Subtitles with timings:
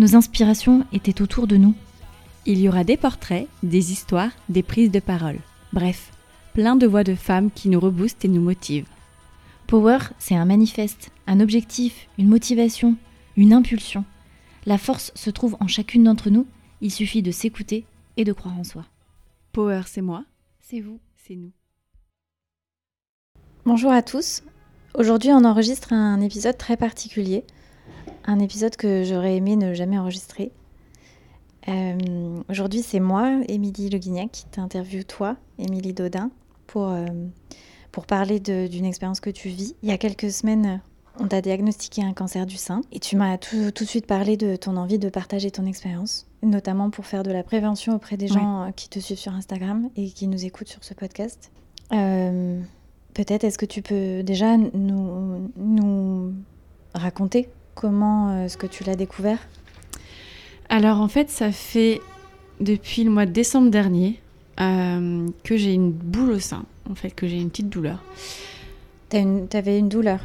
[0.00, 1.74] Nos inspirations étaient autour de nous.
[2.46, 5.36] Il y aura des portraits, des histoires, des prises de parole.
[5.74, 6.10] Bref,
[6.54, 8.88] plein de voix de femmes qui nous reboostent et nous motivent.
[9.66, 12.96] Power, c'est un manifeste, un objectif, une motivation,
[13.36, 14.06] une impulsion.
[14.64, 16.46] La force se trouve en chacune d'entre nous,
[16.80, 17.84] il suffit de s'écouter
[18.16, 18.86] et de croire en soi.
[19.52, 20.24] Power, c'est moi,
[20.60, 20.98] C'est vous.
[21.18, 21.52] c'est nous.
[23.66, 24.44] Bonjour à tous.
[24.94, 27.44] Aujourd'hui, on enregistre un épisode très particulier.
[28.30, 30.52] Un épisode que j'aurais aimé ne jamais enregistrer.
[31.66, 31.98] Euh,
[32.48, 36.30] Aujourd'hui, c'est moi, Émilie Le Guignac, qui t'interviewe toi, Émilie Dodin,
[36.68, 37.06] pour, euh,
[37.90, 39.74] pour parler d'une expérience que tu vis.
[39.82, 40.80] Il y a quelques semaines,
[41.18, 44.36] on t'a diagnostiqué un cancer du sein et tu m'as tout, tout de suite parlé
[44.36, 48.28] de ton envie de partager ton expérience, notamment pour faire de la prévention auprès des
[48.28, 51.50] gens euh, qui te suivent sur Instagram et qui nous écoutent sur ce podcast.
[51.92, 52.60] Euh,
[53.12, 56.32] Peut-être est-ce que tu peux déjà nous, nous
[56.94, 57.48] raconter
[57.80, 59.38] comment euh, est-ce que tu l'as découvert?
[60.68, 62.00] Alors en fait, ça fait
[62.60, 64.20] depuis le mois de décembre dernier
[64.60, 68.04] euh, que j'ai une boule au sein, en fait, que j'ai une petite douleur.
[69.08, 70.20] T'as une- T'avais une douleur?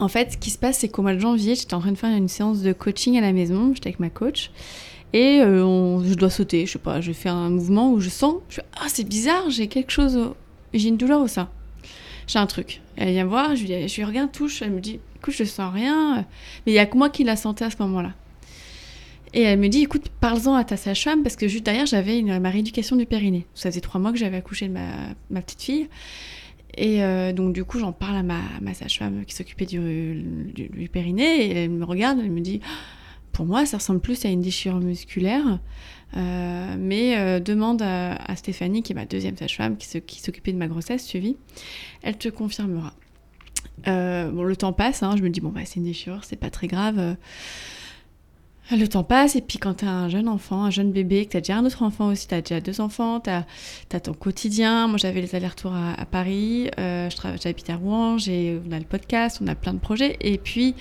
[0.00, 1.96] En fait, ce qui se passe, c'est qu'au mois de janvier, j'étais en train de
[1.96, 4.50] faire une séance de coaching à la maison, j'étais avec ma coach,
[5.12, 8.10] et euh, on- je dois sauter, je sais pas, je fais un mouvement où je
[8.10, 10.34] sens, je ah c'est bizarre, j'ai quelque chose, au-
[10.74, 11.48] j'ai une douleur au sein,
[12.26, 12.82] j'ai un truc.
[12.96, 15.44] Elle vient me voir, je lui, je lui regarde, touche, elle me dit, écoute, je
[15.44, 16.24] sens rien,
[16.64, 18.12] mais il y a que moi qui la sentais à ce moment-là.
[19.34, 22.48] Et elle me dit, écoute, parle-en à ta sage-femme, parce que juste derrière, j'avais ma
[22.48, 23.46] rééducation du périnée.
[23.54, 25.88] Ça faisait trois mois que j'avais accouché de ma, petite fille.
[26.78, 30.22] Et euh, donc, du coup, j'en parle à ma, sage-femme qui s'occupait du,
[30.54, 31.46] du, périnée.
[31.46, 32.60] Et elle me regarde, elle me dit
[33.32, 35.58] Pour moi, ça ressemble plus à une déchirure musculaire.
[36.16, 40.58] Euh, mais euh, demande à, à Stéphanie, qui est ma deuxième sage-femme, qui s'occupait de
[40.58, 41.36] ma grossesse suivie.
[42.02, 42.94] Elle te confirmera.
[43.88, 46.36] Euh, bon, le temps passe, hein, je me dis Bon, bah, c'est une déchirure, c'est
[46.36, 46.98] pas très grave.
[46.98, 47.14] Euh,
[48.72, 51.40] Le temps passe, et puis quand t'as un jeune enfant, un jeune bébé, que t'as
[51.40, 53.44] déjà un autre enfant aussi, t'as déjà deux enfants, t'as
[54.00, 54.88] ton quotidien.
[54.88, 56.68] Moi, j'avais les allers-retours à, Paris.
[56.78, 57.08] Euh,
[57.42, 58.16] j'habite à Rouen.
[58.16, 60.16] On a le podcast, on a plein de projets.
[60.20, 60.74] Et puis,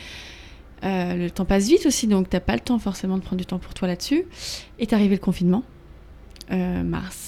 [0.83, 3.45] euh, le temps passe vite aussi, donc t'as pas le temps forcément de prendre du
[3.45, 4.25] temps pour toi là-dessus.
[4.79, 5.63] Et t'es arrivé le confinement,
[6.49, 7.24] mars.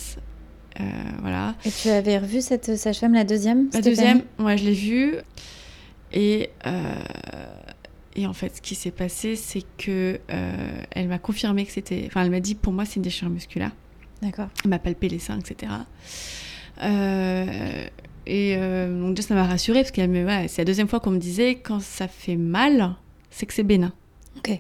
[0.80, 0.84] Euh,
[1.22, 1.56] voilà.
[1.66, 5.16] Et tu avais revu cette sage-femme, la deuxième La deuxième, ouais, je l'ai vue.
[6.14, 6.96] Et, euh,
[8.16, 12.04] et en fait, ce qui s'est passé, c'est que euh, elle m'a confirmé que c'était.
[12.08, 13.72] Enfin, elle m'a dit pour moi, c'est une déchirure musculaire.
[14.22, 14.48] D'accord.
[14.64, 15.72] Elle m'a palpé les seins, etc.
[16.84, 17.86] Euh,
[18.26, 21.12] et euh, donc déjà ça m'a rassurée parce que voilà, c'est la deuxième fois qu'on
[21.12, 22.96] me disait quand ça fait mal,
[23.32, 23.94] c'est que c'est bénin.
[24.38, 24.60] Ok.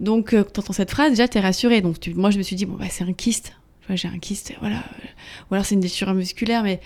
[0.00, 1.80] Donc euh, quand t'entends cette phrase, déjà t'es rassurée.
[1.80, 3.52] Donc tu- moi je me suis dit bon bah c'est un kyste,
[3.88, 4.82] Tu j'ai un kyste, voilà.
[5.50, 6.80] Ou alors c'est une déchirure musculaire, mais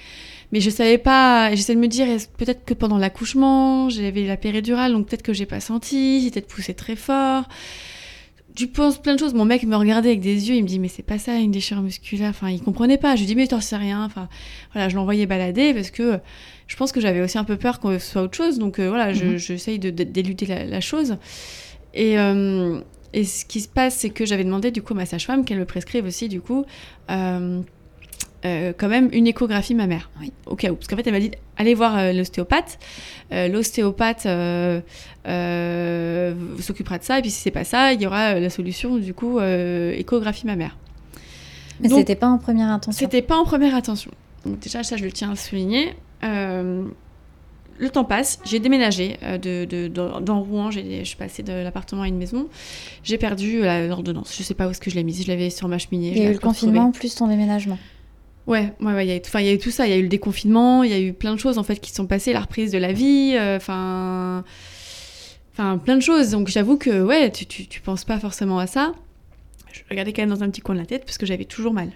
[0.51, 1.55] mais je savais pas.
[1.55, 2.07] J'essaie de me dire
[2.39, 6.49] peut-être que pendant l'accouchement j'avais la péridurale, donc peut-être que j'ai pas senti, j'ai peut-être
[6.49, 7.45] poussé très fort
[8.57, 9.35] tu penses plein de choses.
[9.35, 11.53] Mon mec me regardait avec des yeux, il me dit mais c'est pas ça une
[11.53, 12.31] déchirure musculaire.
[12.31, 13.15] Enfin, il comprenait pas.
[13.15, 14.05] Je lui dis mais t'en sais rien.
[14.05, 14.29] Enfin,
[14.73, 16.19] voilà, je l'envoyais balader parce que
[16.67, 18.59] je pense que j'avais aussi un peu peur que ce soit autre chose.
[18.59, 19.37] Donc euh, voilà, je- Mhm.
[19.37, 21.19] j'essaye de, de- d'éluder la, la chose.
[21.95, 22.81] Et, euh,
[23.13, 25.59] et ce qui se passe, c'est que j'avais demandé du coup à ma sage-femme qu'elle
[25.59, 26.65] me prescrive aussi du coup.
[27.11, 27.61] euh,
[28.45, 30.33] euh, quand même une échographie mammaire, Oui.
[30.47, 30.77] au cas où.
[30.77, 32.79] Parce qu'en fait, elle m'a dit allez voir euh, l'ostéopathe.
[33.33, 34.29] L'ostéopathe
[36.63, 39.13] s'occupera de ça, et puis si c'est pas ça, il y aura la solution du
[39.15, 40.77] coup échographie mammaire.
[41.81, 42.99] Mais c'était pas en première intention.
[42.99, 44.11] C'était pas en première attention.
[44.47, 45.95] Donc déjà ça je le tiens à souligner.
[47.79, 51.43] Euh, le temps passe, j'ai déménagé euh, de, de- dans, Rouen, j'ai- je suis passée
[51.43, 52.49] de l'appartement à une maison.
[53.05, 55.51] J'ai perdu la- l'ordonnance, je sais pas où est-ce que je l'ai mise, je l'avais
[55.51, 56.13] sur ma cheminée.
[56.15, 57.79] Il y a eu le confinement plus ton déménagement.
[58.47, 59.87] Ouais, ouais, ouais, il y a eu, enfin, il y a eu tout ça.
[59.87, 61.77] Il y a eu le déconfinement, il y a eu plein de choses en fait
[61.81, 64.43] qui sont passées, la reprise de la vie, euh, enfin,
[65.53, 66.31] enfin, plein de choses.
[66.31, 68.93] Donc j'avoue que ouais, tu, tu, tu penses pas forcément à ça.
[69.71, 71.75] je regardais quand même dans un petit coin de la tête parce que j'avais toujours
[71.75, 71.91] mal.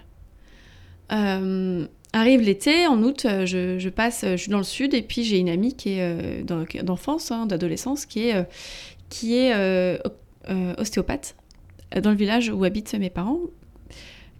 [1.12, 5.24] Euh, arrive l'été, en août, euh, je, passe, je suis dans le sud et puis
[5.24, 6.42] j'ai une amie qui est euh,
[6.82, 8.42] d'enfance, hein, d'adolescence, qui est, euh,
[9.08, 9.98] qui est euh,
[10.48, 11.36] euh, ostéopathe
[11.94, 13.38] euh, dans le village où habitent mes parents.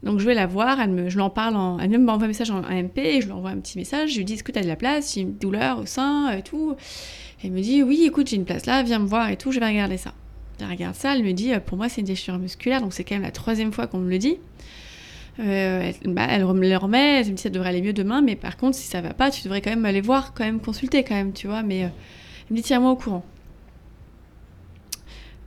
[0.03, 2.97] Donc je vais la voir, elle me, je parle, elle m'envoie un message en AMP,
[2.97, 4.75] je lui envoie un petit message, je lui dis est-ce que tu as de la
[4.75, 6.75] place, j'ai une douleur au sein et tout.
[7.45, 9.61] Elle me dit oui écoute j'ai une place là, viens me voir et tout, je
[9.61, 10.13] vais regarder ça.
[10.61, 13.05] Elle regarde ça, elle me dit euh, pour moi c'est une déchirure musculaire, donc c'est
[13.05, 14.39] quand même la troisième fois qu'on me le dit.
[15.41, 18.21] Euh, elle, bah, elle rem- le remet, elle me dit ça devrait aller mieux demain,
[18.21, 20.61] mais par contre si ça va pas, tu devrais quand même aller voir, quand même
[20.61, 21.63] consulter quand même, tu vois.
[21.63, 21.89] Mais euh,
[22.51, 23.25] elle me dit tiens-moi au courant.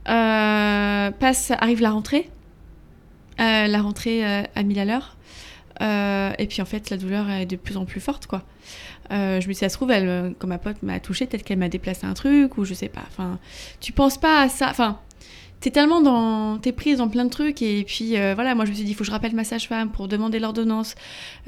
[0.08, 2.30] Euh, passe, arrive la rentrée.
[3.38, 5.16] La rentrée à 1000 à l'heure.
[6.38, 8.42] Et puis en fait, la douleur est de plus en plus forte, quoi.
[9.10, 9.90] Je me dis, ça se trouve,
[10.38, 13.02] quand ma pote m'a touchée, peut-être qu'elle m'a déplacé un truc, ou je sais pas.
[13.08, 13.38] Enfin,
[13.80, 14.68] tu penses pas à ça.
[14.70, 14.98] Enfin,
[15.66, 16.58] t'es tellement dans.
[16.58, 18.92] T'es prise dans plein de trucs, et puis euh, voilà, moi je me suis dit,
[18.92, 20.94] il faut que je rappelle ma sage-femme pour demander l'ordonnance.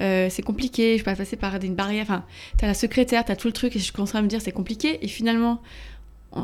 [0.00, 2.02] Euh, c'est compliqué, je peux pas passer par une barrière.
[2.02, 2.24] Enfin,
[2.56, 4.98] t'as la secrétaire, t'as tout le truc, et je commence à me dire, c'est compliqué.
[5.02, 5.62] Et finalement,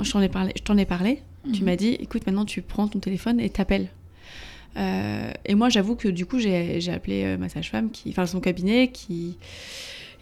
[0.03, 0.53] je t'en ai parlé.
[0.57, 1.21] Je t'en ai parlé.
[1.53, 3.89] Tu m'as dit, écoute, maintenant tu prends ton téléphone et t'appelles.
[4.77, 8.93] Euh, et moi, j'avoue que du coup, j'ai appelé ma sage-femme, qui, enfin son cabinet,
[8.93, 9.37] qui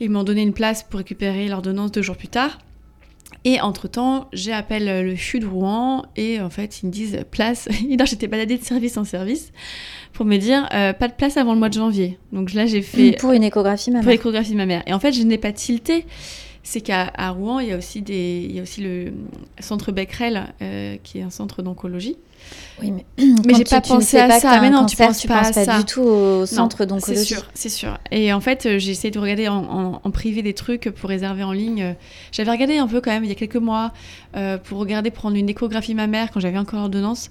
[0.00, 2.58] ils m'ont donné une place pour récupérer l'ordonnance deux jours plus tard.
[3.44, 7.68] Et entre-temps, j'appelle le CHU de Rouen et en fait, ils me disent place.
[7.88, 9.52] non, j'étais baladée de service en service
[10.12, 12.18] pour me dire euh, pas de place avant le mois de janvier.
[12.32, 14.10] Donc là, j'ai fait Pour une échographie, pour maman.
[14.10, 14.82] l'échographie de ma mère.
[14.86, 16.06] Et en fait, je n'ai pas tilté.
[16.62, 19.12] C'est qu'à Rouen, il y a aussi, des, il y a aussi le
[19.58, 22.16] centre Becquerel, euh, qui est un centre d'oncologie.
[22.80, 23.04] Oui, mais,
[23.46, 24.60] Mais j'ai pas tu pensé à pas ça.
[24.60, 25.78] Mais non, tu penses tu pas à penses pas ça.
[25.78, 27.24] du tout au centre C'est d'oncologie.
[27.24, 27.98] sûr, c'est sûr.
[28.10, 31.08] Et en fait, euh, j'ai essayé de regarder en, en- en privé des trucs pour
[31.10, 31.94] réserver en ligne.
[32.32, 33.92] J'avais regardé un peu quand même il y a quelques mois
[34.36, 37.28] euh, pour regarder prendre une échographie mammaire quand j'avais encore l'ordonnance.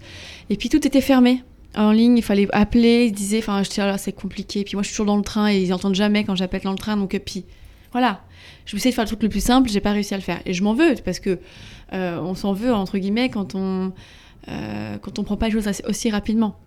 [0.50, 1.44] Et puis tout était fermé.
[1.76, 4.64] En ligne, il fallait appeler, ils disaient, enfin, je disais, là, c'est compliqué.
[4.66, 6.72] Puis moi, je suis toujours dans le train et ils entendent jamais quand j'appelle dans
[6.72, 6.98] le train.
[6.98, 7.46] Donc, puis
[7.94, 8.22] voilà.
[8.66, 10.24] Je me suis de faire le truc le plus simple, j'ai pas réussi à le
[10.24, 10.40] faire.
[10.46, 11.40] Et je m'en veux parce que
[11.94, 13.92] euh, on s'en veut, entre guillemets, quand on,
[14.48, 16.58] euh, quand on prend pas les choses aussi rapidement.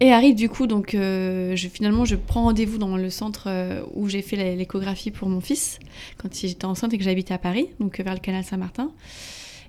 [0.00, 4.08] Et arrive du coup, donc euh, finalement, je prends rendez-vous dans le centre euh, où
[4.08, 5.78] j'ai fait l'échographie pour mon fils
[6.18, 8.90] quand j'étais enceinte et que j'habitais à Paris, donc vers le canal Saint-Martin.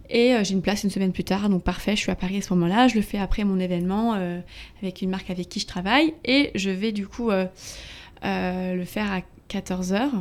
[0.10, 2.42] Et j'ai une place une semaine plus tard, donc parfait, je suis à Paris à
[2.42, 2.88] ce moment-là.
[2.88, 4.14] Je le fais après mon événement
[4.80, 9.22] avec une marque avec qui je travaille et je vais du coup le faire à
[9.50, 10.12] 14h.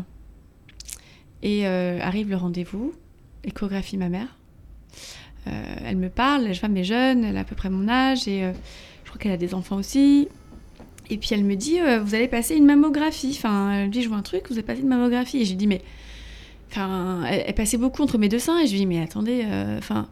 [1.43, 2.95] Et arrive le rendez-vous,
[3.45, 4.39] échographie ma mère.
[5.47, 5.51] Euh,
[5.85, 8.45] elle me parle, la femme est jeune, elle a à peu près mon âge et
[8.45, 8.53] euh,
[9.05, 10.29] je crois qu'elle a des enfants aussi.
[11.11, 13.35] Et puis elle me dit, euh, vous allez passer une mammographie.
[13.37, 15.39] Enfin, elle me dit, je vois un truc, vous avez passé une mammographie.
[15.39, 15.83] Et j'ai dit, mais.
[16.71, 18.59] Enfin, elle, passait beaucoup entre mes deux seins.
[18.61, 19.45] Et je lui dis, mais attendez,
[19.79, 20.09] enfin,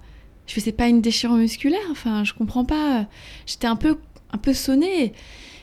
[0.46, 1.80] je fais, c'est pas une déchirure musculaire.
[1.90, 3.06] Enfin, je comprends pas.
[3.46, 3.96] J'étais un peu,
[4.32, 5.12] un peu sonnée.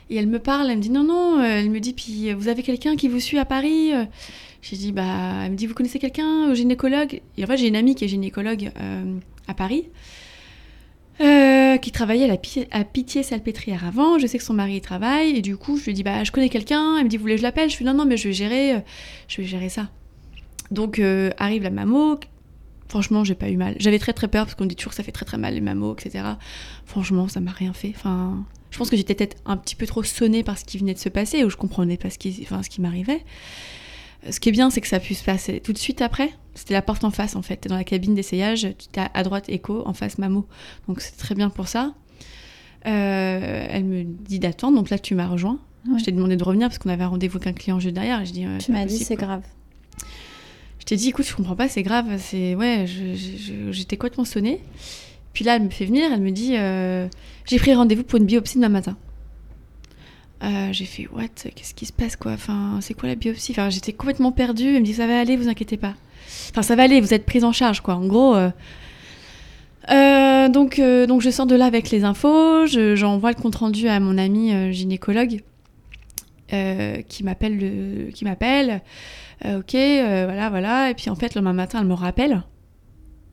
[0.10, 1.42] Et elle me parle, elle me dit, non, non.
[1.42, 3.92] Elle me dit, puis vous avez quelqu'un qui vous suit à Paris?
[4.62, 7.21] J'ai dit, bah, elle me dit, vous connaissez quelqu'un, au gynécologue?
[7.38, 8.71] Et en fait, j'ai une amie qui est gynécologue
[9.49, 9.89] à Paris.
[11.21, 14.17] Euh, qui travaillait à, la pi- à Pitié-Salpêtrière avant.
[14.19, 15.35] Je sais que son mari y travaille.
[15.35, 16.95] Et du coup, je lui dis, bah, je connais quelqu'un.
[16.97, 17.69] Elle me dit, vous voulez que je l'appelle?
[17.69, 18.79] Je fais, non, non, mais je vais gérer, euh,
[19.27, 19.89] je vais gérer ça.
[20.71, 22.17] Donc, euh, arrive la mammo.
[22.87, 23.75] Franchement, j'ai pas eu mal.
[23.79, 25.61] J'avais très très peur parce qu'on dit toujours que ça fait très très mal les
[25.61, 26.23] mammos, etc.
[26.85, 27.91] Franchement, ça m'a rien fait.
[27.95, 30.94] Enfin, je pense que j'étais peut-être un petit peu trop sonnée par ce qui venait
[30.94, 33.25] de se passer ou je comprenais pas ce qui, enfin, qui m'arrivait.
[34.29, 36.31] Ce qui est bien, c'est que ça a pu se passer tout de suite après.
[36.59, 37.56] C'était la porte en face, en fait.
[37.56, 40.45] T'es dans la cabine d'essayage, tu à droite écho, en face mammo.
[40.89, 41.94] Donc c'est très bien pour ça.
[42.85, 45.57] Euh, elle me dit d'attendre, donc là tu m'as rejoint.
[45.87, 45.99] Ouais.
[45.99, 48.25] Je t'ai demandé de revenir parce qu'on avait un rendez-vous avec un client juste derrière.
[48.25, 49.42] Je dis, euh, Tu m'as dit, c'est grave.
[50.80, 52.85] Je t'ai dit, écoute, je comprends pas, c'est grave, c'est ouais,
[53.71, 54.59] j'étais complètement sonnée.
[55.31, 57.07] Puis là, elle me fait venir, elle me dit, euh,
[57.45, 58.97] j'ai pris rendez-vous pour une biopsie demain matin.
[60.43, 61.23] Euh, j'ai fait, what,
[61.55, 62.31] qu'est-ce qui se passe, quoi?
[62.31, 63.51] Enfin, c'est quoi la biopsie?
[63.51, 64.67] Enfin, j'étais complètement perdue.
[64.75, 65.95] Elle me dit, ça va aller, vous inquiétez pas.
[66.51, 67.95] Enfin, ça va aller, vous êtes prise en charge, quoi.
[67.95, 68.35] En gros.
[68.35, 68.49] euh,
[69.91, 73.87] euh, donc, donc, je sors de là avec les infos, je- j'envoie le compte rendu
[73.87, 75.41] à mon ami gynécologue
[76.49, 78.81] qui m'appelle, le- qui m'appelle.
[79.45, 80.89] Ok, voilà, voilà.
[80.89, 82.43] Et puis en fait, le lendemain matin, elle me rappelle.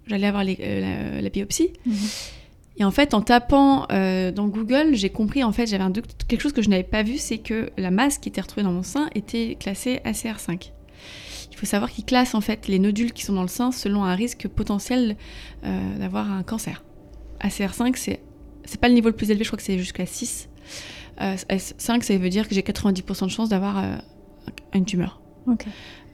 [0.06, 1.70] J'allais avoir les- la, la biopsie.
[1.84, 1.94] Mhm.
[2.78, 5.85] Et en fait, en tapant euh, dans Google, j'ai compris, en fait, j'avais
[6.28, 8.73] quelque chose que je n'avais pas vu, c'est que la masse qui était retrouvée dans
[8.73, 10.73] mon sein était classée ACR5.
[11.50, 14.04] Il faut savoir qu'ils classent en fait les nodules qui sont dans le sein selon
[14.04, 15.16] un risque potentiel
[15.64, 16.85] euh, d'avoir un cancer.
[17.40, 18.21] ACR5, c'est
[18.66, 20.49] c'est pas le niveau le plus élevé, je crois que c'est jusqu'à 6.
[21.23, 23.97] Euh, 5, ça veut dire que j'ai 90% de chance d'avoir euh,
[24.75, 25.21] une tumeur.
[25.47, 25.66] Ok.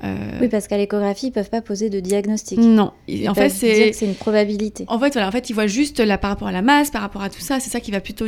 [0.05, 2.59] Euh, Oui, parce qu'à l'échographie, ils peuvent pas poser de diagnostic.
[2.59, 3.91] Non, Ils en fait, c'est.
[4.03, 4.85] une probabilité.
[4.89, 7.03] En fait, voilà, en fait, il voit juste là par rapport à la masse, par
[7.03, 7.61] rapport à tout ça.
[7.61, 8.27] C'est ça qui va plutôt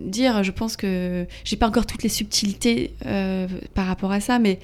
[0.00, 0.42] dire.
[0.44, 4.60] Je pense que j'ai pas encore toutes les subtilités euh, par rapport à ça, mais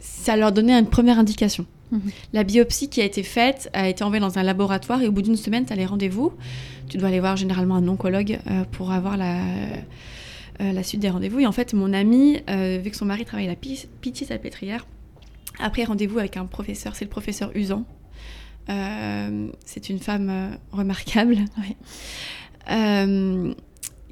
[0.00, 1.64] ça leur donnait une première indication.
[1.92, 2.00] Mhm.
[2.34, 5.22] La biopsie qui a été faite a été envoyée dans un laboratoire et au bout
[5.22, 6.32] d'une semaine, tu as les rendez-vous.
[6.88, 9.38] Tu dois aller voir généralement un oncologue euh, pour avoir la,
[10.60, 11.40] la suite des rendez-vous.
[11.40, 12.34] Et en fait, mon amie,
[12.82, 14.86] vu que son mari travaille à la Pi- Pitié-Salpêtrière,
[15.58, 16.94] a pris rendez-vous avec un professeur.
[16.96, 17.84] C'est le professeur Usan.
[18.68, 21.36] Euh, c'est une femme euh, remarquable.
[22.70, 23.52] Euh,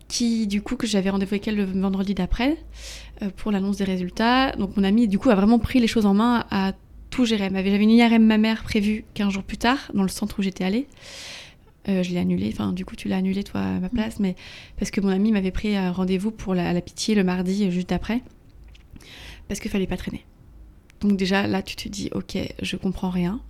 [0.09, 2.57] qui, du coup, que j'avais rendez-vous avec elle le vendredi d'après
[3.23, 4.53] euh, pour l'annonce des résultats.
[4.53, 6.73] Donc, mon amie, du coup, a vraiment pris les choses en main, a
[7.11, 10.43] tout m'avait- J'avais une IRM mammaire prévue 15 jours plus tard, dans le centre où
[10.43, 10.89] j'étais allée.
[11.89, 14.35] Euh, je l'ai annulée, enfin, du coup, tu l'as annulée, toi, à ma place, mais
[14.79, 17.93] parce que mon amie m'avait pris un rendez-vous pour la, la pitié le mardi, juste
[17.93, 18.23] après,
[19.47, 20.25] parce qu'il fallait pas traîner.
[21.01, 23.41] Donc, déjà, là, tu te dis, ok, je comprends rien,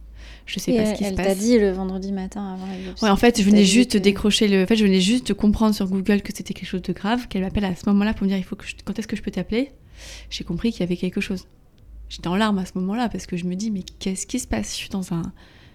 [0.47, 1.27] je sais Et pas elle ce qui se elle passe.
[1.27, 2.67] t'a dit le vendredi matin avant.
[3.03, 4.63] Ouais, en fait, je Elle venais juste que- décrocher le.
[4.65, 7.29] En fait, je venais juste de comprendre sur Google que c'était quelque chose de grave,
[7.29, 9.17] qu'elle m'appelle à ce moment-là pour me dire il faut que je- quand est-ce que
[9.17, 9.71] je peux t'appeler?
[10.31, 11.47] J'ai compris qu'il y avait quelque chose.
[12.09, 14.47] J'étais en larmes à ce moment-là parce que je me dis mais qu'est-ce qui se
[14.47, 14.71] passe?
[14.73, 15.23] Je suis dans un,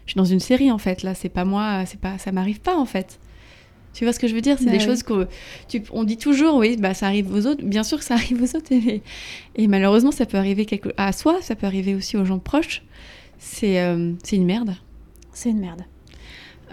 [0.05, 1.03] je suis dans une série en fait.
[1.03, 3.19] Là, c'est pas moi, c'est pas, ça m'arrive pas en fait.
[3.93, 4.57] Tu vois ce que je veux dire?
[4.57, 4.83] C'est Bah des oui.
[4.85, 5.27] choses qu'on
[5.91, 7.63] on dit toujours, oui, bah ça arrive aux autres.
[7.63, 9.01] Bien sûr que ça arrive aux autres et,
[9.55, 12.81] et malheureusement ça peut arriver quelque, à soi, ça peut arriver aussi aux gens proches.
[13.37, 14.75] C'est, euh, une merde.
[15.33, 15.81] C'est une merde.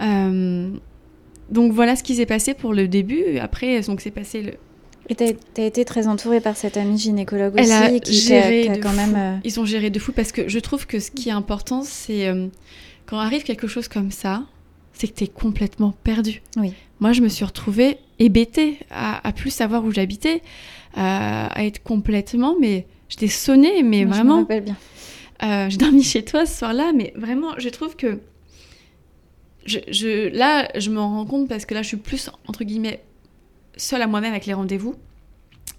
[0.01, 0.71] Euh,
[1.51, 3.39] donc voilà ce qui s'est passé pour le début.
[3.39, 4.53] Après, donc c'est passé le.
[5.09, 8.63] Et t'as t'as été très entourée par cette amie gynécologue Elle a aussi, qui géré
[8.63, 8.97] qui a, quand fou.
[8.97, 9.15] même.
[9.17, 11.83] euh, Ils ont géré de fou parce que je trouve que ce qui est important,
[11.83, 12.47] c'est euh,
[13.07, 14.45] quand arrive quelque chose comme ça,
[15.01, 16.43] c'est que t'es complètement perdu.
[16.57, 16.75] Oui.
[17.01, 20.43] Moi, je me suis retrouvée hébétée à, à plus savoir où j'habitais,
[20.95, 24.39] à, à être complètement, mais j'étais sonnée, mais moi, Je vraiment.
[24.41, 24.77] rappelle bien.
[25.43, 28.21] Euh, j'ai dormi chez toi ce soir-là, mais vraiment, je trouve que.
[29.65, 33.03] Je, je- là, je m'en rends compte parce que là, je suis plus, entre guillemets,
[33.77, 34.95] seule à moi-même avec les rendez-vous,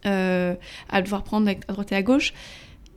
[0.06, 0.56] euh,
[0.90, 2.34] à devoir prendre à droite et à gauche.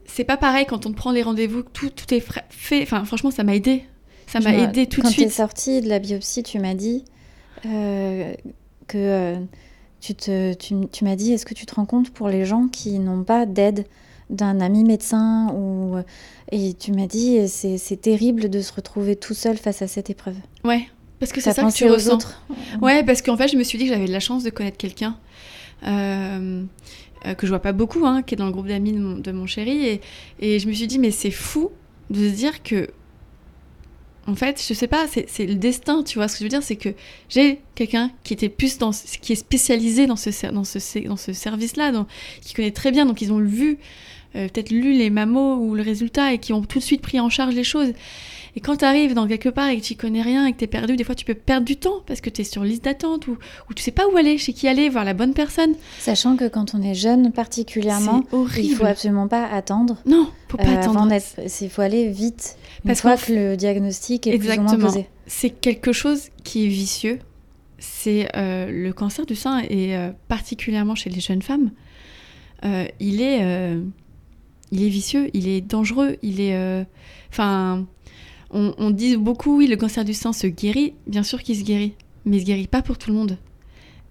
[0.05, 2.81] C'est pas pareil quand on te prend les rendez-vous, tout, tout est fait.
[2.83, 3.83] Enfin, franchement, ça m'a aidé.
[4.27, 5.31] Ça m'a aidé tout de Quand t'es suite.
[5.31, 7.05] sortie de la biopsie, tu m'as dit
[7.65, 8.33] euh,
[8.87, 9.35] que euh,
[10.01, 12.67] tu, te, tu, tu m'as dit est-ce que tu te rends compte pour les gens
[12.67, 13.85] qui n'ont pas d'aide
[14.29, 15.97] d'un ami médecin ou
[16.51, 20.09] et tu m'as dit c'est, c'est terrible de se retrouver tout seul face à cette
[20.09, 20.35] épreuve.
[20.63, 20.87] Ouais,
[21.19, 22.13] parce que c'est ça que tu ressens.
[22.15, 22.43] autres?
[22.81, 24.77] Ouais, parce qu'en fait, je me suis dit que j'avais de la chance de connaître
[24.77, 25.17] quelqu'un
[25.85, 26.63] euh,
[27.25, 29.17] euh, que je vois pas beaucoup, hein, qui est dans le groupe d'amis de mon,
[29.17, 29.85] de mon chéri.
[29.85, 30.01] Et,
[30.39, 31.69] et je me suis dit, mais c'est fou
[32.09, 32.89] de se dire que.
[34.27, 36.27] En fait, je sais pas, c'est le destin, tu vois.
[36.27, 36.89] Ce que je veux dire, c'est que
[37.29, 40.79] j'ai quelqu'un qui était plus dans, ce- qui est spécialisé dans ce, ser- dans ce,
[40.79, 41.91] ser- dans ce service-là,
[42.41, 43.77] qui connaît très bien, donc ils ont vu,
[44.35, 47.19] euh, peut-être lu les mamos ou le résultat et qui ont tout de suite pris
[47.19, 47.93] en charge les choses.
[48.57, 50.63] Et quand tu arrives dans quelque part et que tu connais rien et que tu
[50.63, 52.85] es perdu, des fois tu peux perdre du temps parce que tu es sur liste
[52.85, 53.37] d'attente ou,
[53.69, 55.73] ou tu sais pas où aller, chez qui aller, voir la bonne personne.
[55.99, 58.23] Sachant que quand on est jeune particulièrement,
[58.63, 59.97] il faut absolument pas attendre.
[60.05, 61.11] Non, faut pas euh, attendre.
[61.61, 62.55] il faut aller vite.
[62.85, 64.87] Parce fois que le diagnostic est plus ou moins Exactement.
[64.87, 65.07] posé.
[65.27, 67.19] C'est quelque chose qui est vicieux.
[67.79, 71.71] C'est euh, le cancer du sein et euh, particulièrement chez les jeunes femmes.
[72.63, 73.41] euh, il est,
[74.71, 76.85] il est vicieux, il est dangereux, il est,
[77.29, 77.85] enfin,
[78.51, 81.63] on, on dit beaucoup oui le cancer du sein se guérit, bien sûr qu'il se
[81.63, 81.93] guérit,
[82.25, 83.37] mais il se guérit pas pour tout le monde.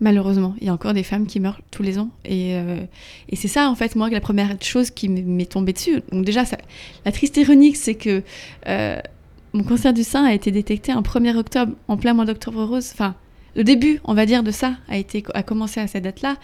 [0.01, 2.11] Malheureusement, il y a encore des femmes qui meurent tous les ans.
[2.25, 2.85] Et, euh,
[3.29, 6.01] et c'est ça, en fait, moi, la première chose qui m'est tombée dessus.
[6.11, 6.59] Donc déjà, ça,
[7.05, 8.23] la triste ironique, c'est que
[8.69, 8.99] euh,
[9.53, 12.91] mon cancer du sein a été détecté un 1er octobre, en plein mois d'octobre rose.
[12.93, 13.15] Enfin,
[13.55, 16.37] le début, on va dire, de ça a, été, a commencé à cette date-là.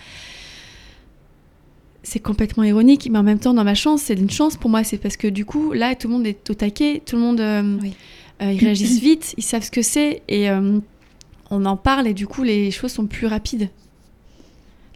[2.02, 4.85] C'est complètement ironique, mais en même temps, dans ma chance, c'est une chance pour moi.
[4.85, 7.40] C'est parce que du coup, là, tout le monde est au taquet, tout le monde...
[7.40, 7.95] euh, Oui.
[8.40, 10.49] ils réagissent vite, ils savent ce que c'est, et
[11.50, 13.69] on en parle, et du coup, les choses sont plus rapides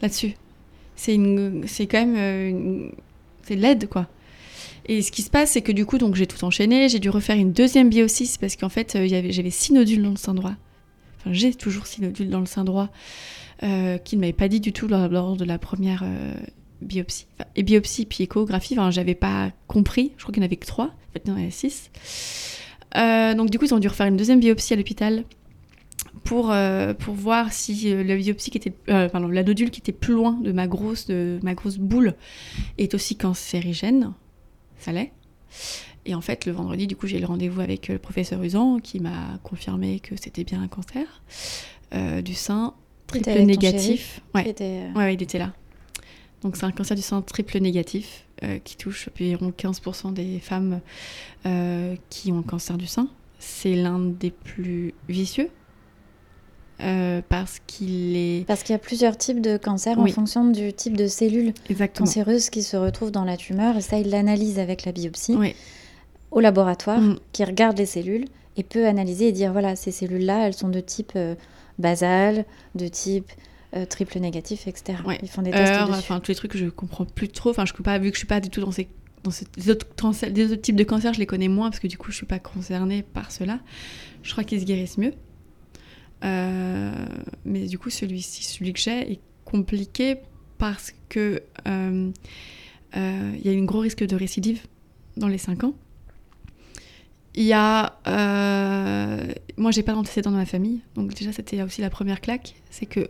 [0.02, 0.34] là-dessus.
[0.96, 2.92] C'est une, c'est quand même, euh, une-
[3.42, 4.06] c'est l'aide quoi.
[4.86, 7.08] Et ce qui se passe, c'est que du coup, donc j'ai tout enchaîné, j'ai dû
[7.10, 10.52] refaire une deuxième biopsie parce qu'en fait, euh, j'avais six nodules dans le sein droit.
[11.18, 12.90] Enfin, j'ai toujours six nodules dans le sein droit
[13.62, 16.04] euh, qui ne m'avaient pas dit du tout lors, lors de la première
[16.82, 17.26] biopsie.
[17.56, 20.12] Et biopsie puis échographie, enfin, j'avais pas compris.
[20.18, 20.86] Je crois qu'il n'y en avait que trois.
[20.86, 21.90] En fait, il y en avait six.
[22.94, 25.24] Donc du coup, ils ont dû refaire une deuxième biopsie à l'hôpital
[26.24, 29.80] pour, euh, pour voir si euh, la biopsie qui était, euh, pardon, la nodule qui
[29.80, 32.14] était plus loin de ma grosse, de ma grosse boule
[32.78, 34.12] est aussi cancérigène.
[34.78, 35.12] Ça l'est.
[36.06, 38.42] Et en fait, le vendredi, du coup, j'ai eu le rendez-vous avec euh, le professeur
[38.42, 41.22] Usan qui m'a confirmé que c'était bien un cancer
[41.94, 42.74] euh, du sein
[43.06, 44.20] triple avec ton négatif.
[44.34, 44.54] Qui Ouais.
[44.60, 45.52] Ouais, ouais, il était là.
[46.42, 48.26] Donc c'est un cancer du sein triple négatif.
[48.42, 50.80] euh, qui touche environ 15% des femmes
[51.46, 53.08] euh, qui ont un cancer du sein.
[53.38, 55.48] C'est l'un des plus vicieux.
[56.80, 60.10] Euh, parce qu'il est Parce qu'il y a plusieurs types de cancers Oui.
[60.10, 63.76] en fonction du type de cellules exactement cancéreuses qui se retrouvent dans la tumeur.
[63.76, 65.54] Et ça, il l'analyse avec la biopsie Oui.
[66.30, 67.18] au laboratoire, Mm.
[67.32, 68.26] qui regarde les cellules
[68.56, 71.34] et peut analyser et dire voilà, ces cellules-là, elles sont de type euh,
[71.78, 73.30] basal, de type
[73.76, 74.98] euh, triple négatif, etc.
[75.04, 75.18] Ouais.
[75.22, 77.50] Ils font des tests enfin tous les trucs que je comprends plus trop.
[77.50, 78.86] Enfin, je peux pas, vu que je suis pas du tout dans ces,
[79.24, 82.10] dans ces les autres, types de cancers, je les connais moins parce que du coup,
[82.12, 83.58] je suis pas concernée par cela.
[84.22, 85.12] Je crois qu'ils se guérissent mieux.
[86.24, 86.92] Euh,
[87.44, 90.16] mais du coup, celui-ci, celui que j'ai, est compliqué
[90.58, 92.10] parce que euh,
[92.96, 94.62] euh, il y a un gros risque de récidive
[95.16, 95.74] dans les 5 ans.
[97.34, 97.98] Il y a.
[99.56, 100.80] moi, j'ai pas d'antécédents dans ma famille.
[100.94, 102.54] Donc, déjà, c'était aussi la première claque.
[102.70, 103.08] C'est que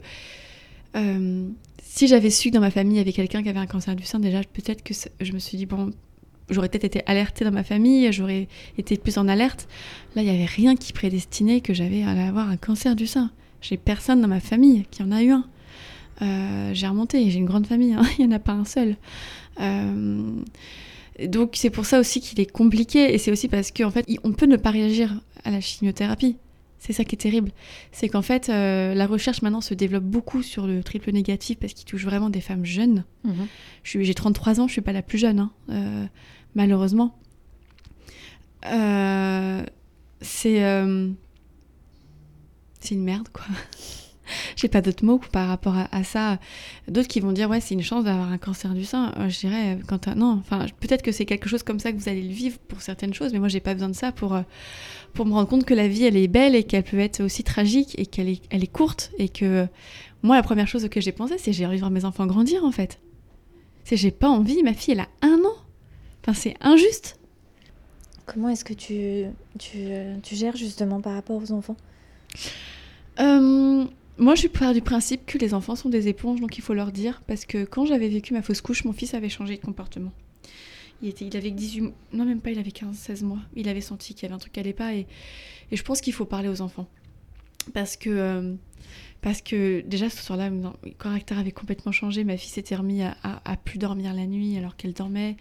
[1.83, 3.94] si j'avais su que dans ma famille il y avait quelqu'un qui avait un cancer
[3.94, 5.92] du sein, déjà, peut-être que je me suis dit, bon,
[6.50, 8.48] j'aurais peut-être été alertée dans ma famille, j'aurais
[8.78, 9.68] été plus en alerte.
[10.14, 13.30] Là, il n'y avait rien qui prédestinait que j'avais à avoir un cancer du sein.
[13.60, 15.44] J'ai personne dans ma famille qui en a eu un.
[16.22, 18.96] Euh, j'ai remonté, j'ai une grande famille, hein, il n'y en a pas un seul.
[19.60, 20.30] Euh,
[21.28, 24.18] donc c'est pour ça aussi qu'il est compliqué et c'est aussi parce qu'en fait, il-
[24.24, 26.36] on peut ne pas réagir à la chimiothérapie.
[26.84, 27.50] C'est ça qui est terrible.
[27.92, 31.72] C'est qu'en fait, euh, la recherche maintenant se développe beaucoup sur le triple négatif parce
[31.72, 33.04] qu'il touche vraiment des femmes jeunes.
[33.24, 33.46] Mhm.
[33.84, 36.04] Je J'ai 33 ans, je suis pas la plus jeune, hein, euh,
[36.54, 37.18] malheureusement.
[40.20, 41.08] C'est euh,
[42.80, 43.46] c'est une merde, quoi.
[44.56, 46.38] J'ai pas d'autres mots par rapport à, à ça.
[46.88, 49.12] D'autres qui vont dire ouais c'est une chance d'avoir un cancer du sein.
[49.18, 52.08] Euh, je dirais quand non, enfin peut-être que c'est quelque chose comme ça que vous
[52.08, 54.42] allez le vivre pour certaines choses, mais moi j'ai pas besoin de ça pour euh,
[55.12, 57.44] pour me rendre compte que la vie elle est belle et qu'elle peut être aussi
[57.44, 59.66] tragique et qu'elle est elle est courte et que
[60.22, 62.64] moi la première chose que j'ai pensé c'est j'ai envie de voir mes enfants grandir
[62.64, 63.00] en fait.
[63.84, 65.56] C'est j'ai pas envie, ma fille elle a un an.
[66.22, 67.18] Enfin c'est injuste.
[68.26, 69.26] Comment est-ce que tu,
[69.58, 69.78] tu,
[70.22, 71.76] tu gères justement par rapport aux enfants?
[73.20, 73.63] Euh,
[74.16, 76.92] moi, je suis du principe que les enfants sont des éponges, donc il faut leur
[76.92, 77.23] dire.
[77.26, 80.12] Parce que quand j'avais vécu ma fausse couche, mon fils avait changé de comportement.
[81.03, 83.40] Il, était, il avait 18 mois, non même pas, il avait 15-16 mois.
[83.57, 84.94] Il avait senti qu'il y avait un truc qui allait pas.
[84.94, 85.07] Et,
[85.72, 86.87] je pense qu'il faut parler aux enfants.
[87.72, 88.55] Parce que, euh,
[89.20, 92.22] parce que déjà, ce soir-là, mon caractère avait complètement changé.
[92.22, 95.37] Ma fille s'était remise à plus dormir la nuit alors qu'elle dormait.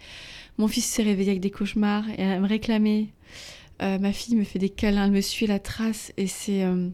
[0.58, 3.08] Mon fils s'est réveillé avec des cauchemars et elle me réclamait.
[3.82, 6.12] Euh, ma fille me fait des câlins, elle me suit la trace.
[6.16, 6.64] Et c'est...
[6.64, 6.88] euh,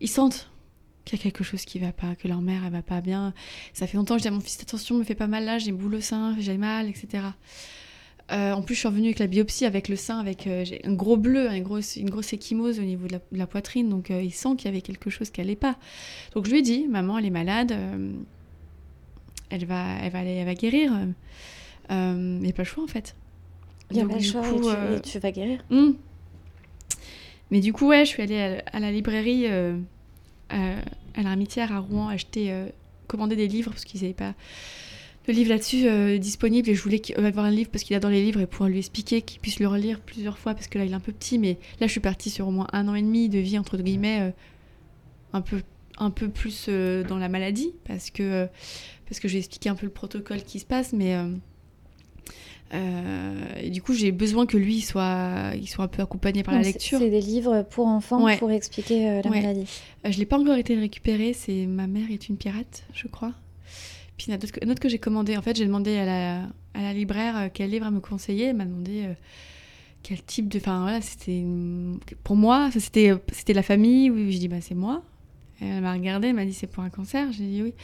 [0.00, 0.50] ils sentent
[1.04, 3.32] qu'il y a quelque chose qui va pas, que leur mère elle va pas bien.
[3.72, 5.58] Ça fait longtemps que je dis à mon fils attention, me fais pas mal là,
[5.58, 7.24] j'ai une boule au sein, j'ai mal, etc.
[8.30, 10.84] Euh, en plus, je suis revenue avec la biopsie, avec le sein, avec euh, j'ai
[10.84, 13.88] un gros bleu, un gros, une grosse échymose au niveau de la, de la poitrine,
[13.88, 15.78] donc euh, il sent qu'il y avait quelque chose qui allait pas.
[16.34, 18.12] Donc je lui ai dit, maman, elle est malade, euh,
[19.48, 20.92] elle va, elle va aller, elle va guérir.
[21.90, 23.16] Euh, mais pas le choix en fait.
[23.90, 25.64] Il n'y a pas le choix coup, et, tu, et tu vas guérir.
[25.70, 25.92] Hmm.
[27.50, 29.78] Mais du coup, ouais, je suis allée à, la librairie, euh,
[30.52, 30.80] euh,
[31.14, 32.66] à l'Armitière à Rouen, acheter, euh,
[33.06, 34.34] commander des livres parce qu'ils n'avaient pas
[35.26, 36.68] de livre là-dessus euh, disponible.
[36.68, 38.78] Et je voulais qu'il- avoir un livre parce qu'il adore les livres et pouvoir lui
[38.78, 41.38] expliquer qu'il puisse le relire plusieurs fois parce que là il est un peu petit.
[41.38, 43.76] Mais là je suis partie sur au moins un an et demi de vie entre
[43.78, 44.32] guillemets
[45.32, 45.60] un peu
[45.98, 48.46] un peu plus dans la maladie parce que
[49.06, 50.92] parce que j'ai expliqué un peu le protocole qui se passe.
[50.94, 51.14] Mais
[52.72, 56.52] et du coup j'ai besoin que lui il soit il soit un peu accompagné par
[56.54, 58.36] la Donc, lecture C'est des livres pour enfants Ouais.
[58.36, 59.40] pour expliquer euh, la Ouais.
[59.40, 59.66] maladie.
[60.06, 63.32] euh, je l'ai pas encore été récupéré, c'est Ma mère est une pirate, je crois.
[64.16, 65.36] Puis il y en a d'autres que- un autre que j'ai commandé.
[65.36, 66.38] En fait, j'ai demandé à la,
[66.74, 68.46] à la libraire euh, quel livre à me conseiller.
[68.46, 69.12] Elle m'a demandé euh,
[70.02, 70.58] quel type de.
[70.58, 71.44] Enfin voilà, c'était.
[72.24, 74.10] Pour moi, c'était c'était la famille.
[74.10, 75.02] Oui, j'ai dit, bah c'est moi.
[75.60, 77.30] Elle m'a regardé, elle m'a dit, c'est pour un cancer.
[77.32, 77.74] J'ai dit oui.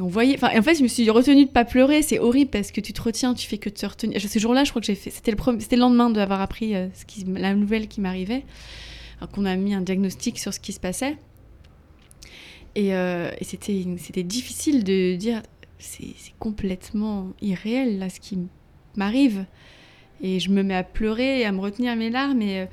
[0.00, 0.34] On voyait.
[0.34, 2.02] Enfin, en fait, je me suis retenue de pas pleurer.
[2.02, 4.20] C'est horrible parce que tu te retiens, tu fais que te retenir.
[4.20, 5.10] Ce jour-là, je crois que j'ai fait.
[5.10, 6.88] C'était le, premier- le lendemain d'avoir appris euh,
[7.26, 8.44] la nouvelle qui m'arrivait.
[9.20, 11.16] Alors qu'on a mis un diagnostic sur ce qui se passait.
[12.74, 15.42] Et, euh, c'était, c'était difficile de dire
[15.78, 18.38] c'est, complètement irréel là ce qui
[18.96, 19.44] m'arrive.
[20.22, 22.66] Et je me mets à pleurer et à me retenir mes larmes et, euh,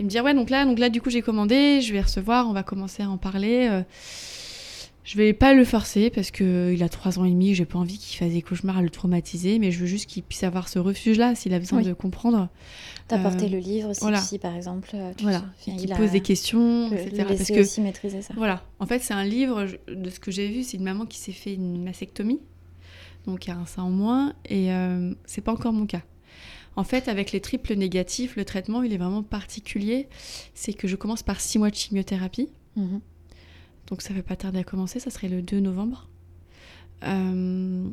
[0.00, 2.48] et me dire ouais donc là donc là du coup j'ai commandé, je vais recevoir,
[2.48, 3.82] on va commencer à en parler.
[5.08, 7.64] Euh, je vais pas le forcer parce que il a trois ans et demi, j'ai
[7.64, 10.42] pas envie qu'il fasse des cauchemars à le traumatiser, mais je veux juste qu'il puisse
[10.44, 11.84] avoir ce refuge là s'il a besoin Oui.
[11.84, 12.48] de comprendre.
[13.08, 14.20] T'apporter Euh, le livre si, voilà.
[14.42, 17.16] par exemple, euh, tu Voilà, il a- pose des questions, le- etc.
[17.18, 18.34] le Parce que aussi maîtriser ça.
[18.36, 21.18] voilà, en fait, c'est un livre, de ce que j'ai vu, c'est une maman qui
[21.18, 22.40] s'est fait une mastectomie,
[23.26, 26.02] donc il y a un sein en moins, et euh, c'est pas encore mon cas.
[26.76, 30.06] En fait, avec les triples négatifs, le traitement, il est vraiment particulier.
[30.54, 33.00] C'est que je commence par six mois de chimiothérapie, Mhm.
[33.88, 36.08] Donc ça va pas tarder à commencer, ça serait le 2 novembre.
[37.04, 37.88] Euh,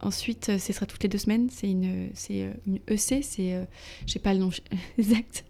[0.00, 1.48] ensuite, euh, ce sera toutes les deux semaines.
[1.50, 3.64] C'est une, c'est euh, une EC, c'est, euh,
[4.06, 4.50] je sais pas le nom
[4.98, 5.44] exact.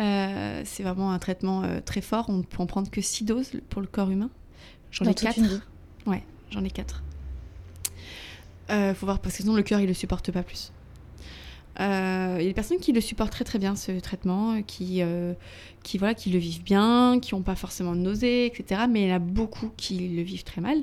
[0.00, 2.26] Euh, c'est vraiment un traitement euh, très fort.
[2.28, 4.30] On ne peut en prendre que 6 doses pour le corps humain.
[4.90, 5.38] J'en ai toute 4.
[5.38, 5.60] une vie.
[6.06, 7.02] Ouais, j'en ai 4.
[8.70, 10.72] Euh, faut voir, parce que sinon le cœur il le supporte pas plus.
[11.80, 14.60] Euh, Il y a des personnes qui le supportent très très bien ce traitement, euh,
[14.62, 15.34] qui, euh,
[15.84, 18.82] qui, voilà, qui le vivent bien, qui n'ont pas forcément de nausées, etc.
[18.90, 20.78] Mais il y en a beaucoup qui le vivent très mal,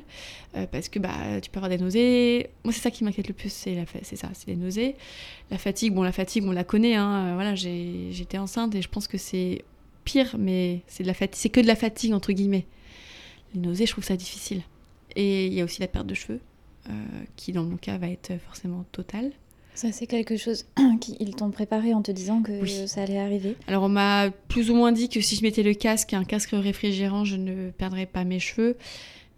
[0.56, 2.50] euh, parce que bah, tu peux avoir des nausées.
[2.64, 4.96] Moi c'est ça qui m'inquiète le plus, c'est la c'est ça, c'est les nausées.
[5.52, 8.82] La fatigue, bon la fatigue on la connaît, hein, euh, voilà, j'ai- j'étais enceinte et
[8.82, 9.64] je pense que c'est
[10.06, 12.66] pire, mais c'est de la fatigue, c'est que de la fatigue entre guillemets.
[13.54, 14.62] Les nausées, je trouve ça difficile.
[15.16, 16.42] Et il y a aussi la perte de cheveux,
[16.90, 16.94] euh,
[17.36, 19.32] qui dans mon cas va être forcément totale.
[19.76, 20.66] Ça, c'est quelque chose
[21.02, 22.88] qu'ils t'ont préparé en te disant que Oui.
[22.88, 23.56] ça allait arriver.
[23.68, 26.52] Alors on m'a plus ou moins dit que si je mettais le casque, un casque
[26.54, 28.78] réfrigérant, je ne perdrais pas mes cheveux.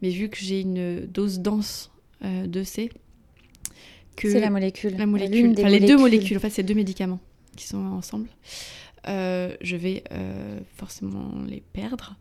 [0.01, 1.91] Mais vu que j'ai une dose dense
[2.23, 2.91] euh, de C,
[4.15, 4.95] que C'est la molécule.
[4.95, 7.19] la molécule, enfin les deux molécules, en fait c'est deux médicaments
[7.55, 8.27] qui sont ensemble,
[9.07, 12.15] euh, je vais euh, forcément les perdre.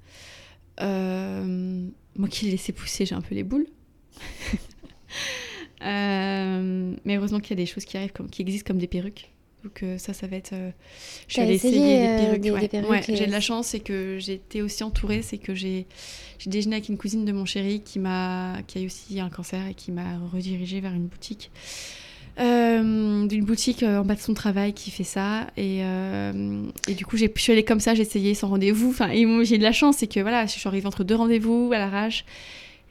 [0.80, 3.66] Moi qui l'ai laissé pousser, j'ai un peu les boules.
[5.82, 8.86] Euh, mais heureusement qu'il y a des choses qui arrivent, comme, qui existent comme des
[8.86, 9.30] perruques.
[9.64, 10.52] Donc euh, ça, ça va être...
[10.52, 10.70] euh,
[11.26, 12.40] je suis T'as allée essayé, essayer euh, des perruques.
[12.40, 12.60] des- ouais.
[12.60, 15.38] des perruques Ouais, et- j'ai de la chance, c'est que j'ai été aussi entourée, c'est
[15.38, 15.86] que j'ai
[16.46, 19.66] déjeuné avec une cousine de mon chéri qui, m'a, qui a eu aussi un cancer
[19.66, 21.50] et qui m'a redirigée vers une boutique.
[22.38, 26.92] Euh, d'une boutique euh, en bas de son travail qui fait ça et, euh, et
[26.92, 29.08] du coup je suis allée comme ça j'ai essayé sans rendez-vous enfin
[29.42, 32.26] j'ai de la chance c'est que voilà je suis arrivée entre deux rendez-vous à l'arrache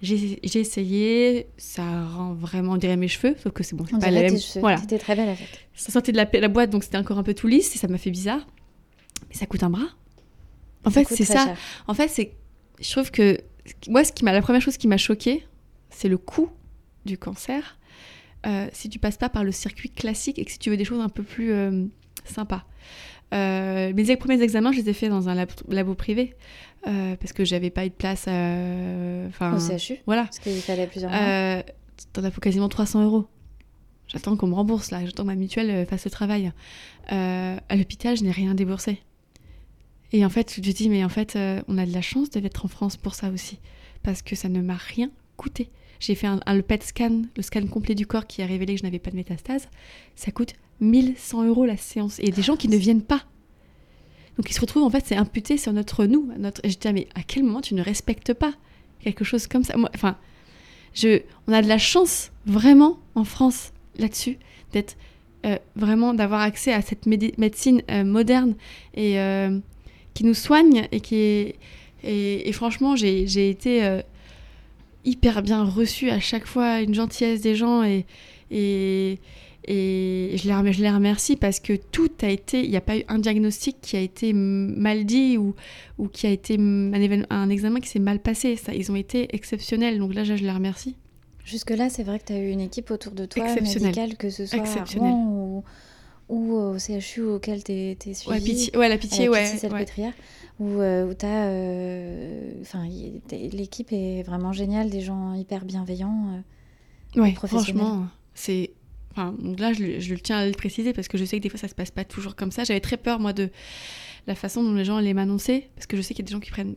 [0.05, 4.11] j'ai essayé ça rend vraiment on dirait mes cheveux sauf que c'est bon c'est pas
[4.11, 4.61] la même cheveux.
[4.61, 5.67] voilà T'étais très belle avec.
[5.73, 7.87] ça sortait de la, la boîte donc c'était encore un peu tout lisse et ça
[7.87, 8.45] m'a fait bizarre
[9.29, 9.87] mais ça coûte un bras
[10.85, 11.57] en fait c'est ça cher.
[11.87, 12.33] en fait, c'est,
[12.79, 13.39] je trouve que
[13.87, 15.43] moi, ce qui m'a, la première chose qui m'a choquée,
[15.89, 16.49] c'est le coût
[17.05, 17.79] du cancer.
[18.45, 20.85] euh, si tu passes pas par le circuit classique et que si tu veux des
[20.85, 21.85] choses un peu plus euh,
[22.25, 22.63] sympas.
[23.33, 26.35] Euh, mes premiers examens, je les ai faits dans un lab- labo privé
[26.87, 28.25] euh, parce que j'avais pas eu de place.
[28.27, 30.23] euh, Enfin, Au CHU voilà.
[30.25, 31.19] Parce qu'il fallait plusieurs mois.
[32.13, 33.25] T'en as pour quasiment 300 euros.
[34.07, 36.51] J'attends qu'on me rembourse là, j'attends que ma mutuelle fasse le travail.
[37.09, 38.99] À l'hôpital, je n'ai rien déboursé.
[40.11, 42.65] Et en fait, tu te dis, mais en fait, on a de la chance d'être
[42.65, 43.59] en France pour ça aussi.
[44.03, 45.69] Parce que ça ne m'a rien coûté.
[45.99, 48.75] J'ai fait un, un- le PET scan, le scan complet du corps qui a révélé
[48.75, 49.67] que je n'avais pas de métastase.
[50.15, 52.19] Ça coûte 1100 euros la séance.
[52.19, 53.23] Et des gens qui ne viennent pas.
[54.37, 56.29] Donc ils se retrouvent, en fait, c'est imputé sur notre nous.
[56.37, 56.61] Notre...
[56.63, 58.53] Et je dis, ah, mais à quel moment tu ne respectes pas
[58.99, 59.75] quelque chose comme ça?
[59.93, 60.17] Enfin,
[60.93, 64.37] je, on a de la chance, vraiment, en France, là-dessus,
[64.71, 64.97] d'être
[65.45, 68.55] euh, vraiment, d'avoir accès à cette médecine euh, moderne
[68.95, 69.59] et euh,
[70.15, 71.55] qui nous soigne et qui est.
[72.07, 74.01] Et, franchement, j'ai été
[75.03, 78.05] hyper bien reçue à chaque fois, une gentillesse des gens et.
[78.51, 79.19] et
[79.67, 82.97] et je les, je les remercie parce que tout a été, il n'y a pas
[82.97, 85.55] eu un diagnostic qui a été mal dit ou,
[85.97, 88.55] ou qui a été un, examen qui s'est mal passé.
[88.55, 89.99] Ça, ils ont été exceptionnels.
[89.99, 90.95] Donc là, je les remercie.
[91.43, 94.45] Jusque-là, c'est vrai que tu as eu une équipe autour de toi, médicale, que ce
[94.45, 95.13] soit à Exceptionnelle.
[95.13, 95.63] Ou,
[96.29, 98.29] ou au CHU auquel tu es, suivi.
[98.29, 99.85] Ouais, pitié, ouais, la pitié, à la ouais.
[99.97, 100.13] Ouais.
[100.59, 102.87] Où, euh, où t'as, euh, enfin,
[103.31, 106.41] l'équipe est vraiment géniale, des gens hyper bienveillants.
[107.17, 107.21] euh.
[107.21, 108.71] Ouais, franchement, c'est.
[109.17, 111.59] Là, je, le- je tiens à le préciser parce que je sais que des fois,
[111.59, 112.63] ça se passe pas toujours comme ça.
[112.63, 113.49] J'avais très peur, moi, de
[114.27, 116.33] la façon dont les gens allaient m'annoncer parce que je sais qu'il y a des
[116.33, 116.75] gens qui prennent.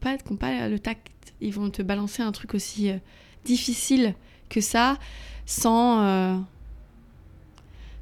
[0.00, 1.08] pas, qui pas le tact.
[1.40, 2.96] Ils vont te balancer un truc aussi euh,
[3.44, 4.14] difficile
[4.48, 4.98] que ça
[5.46, 6.02] sans.
[6.04, 6.36] euh,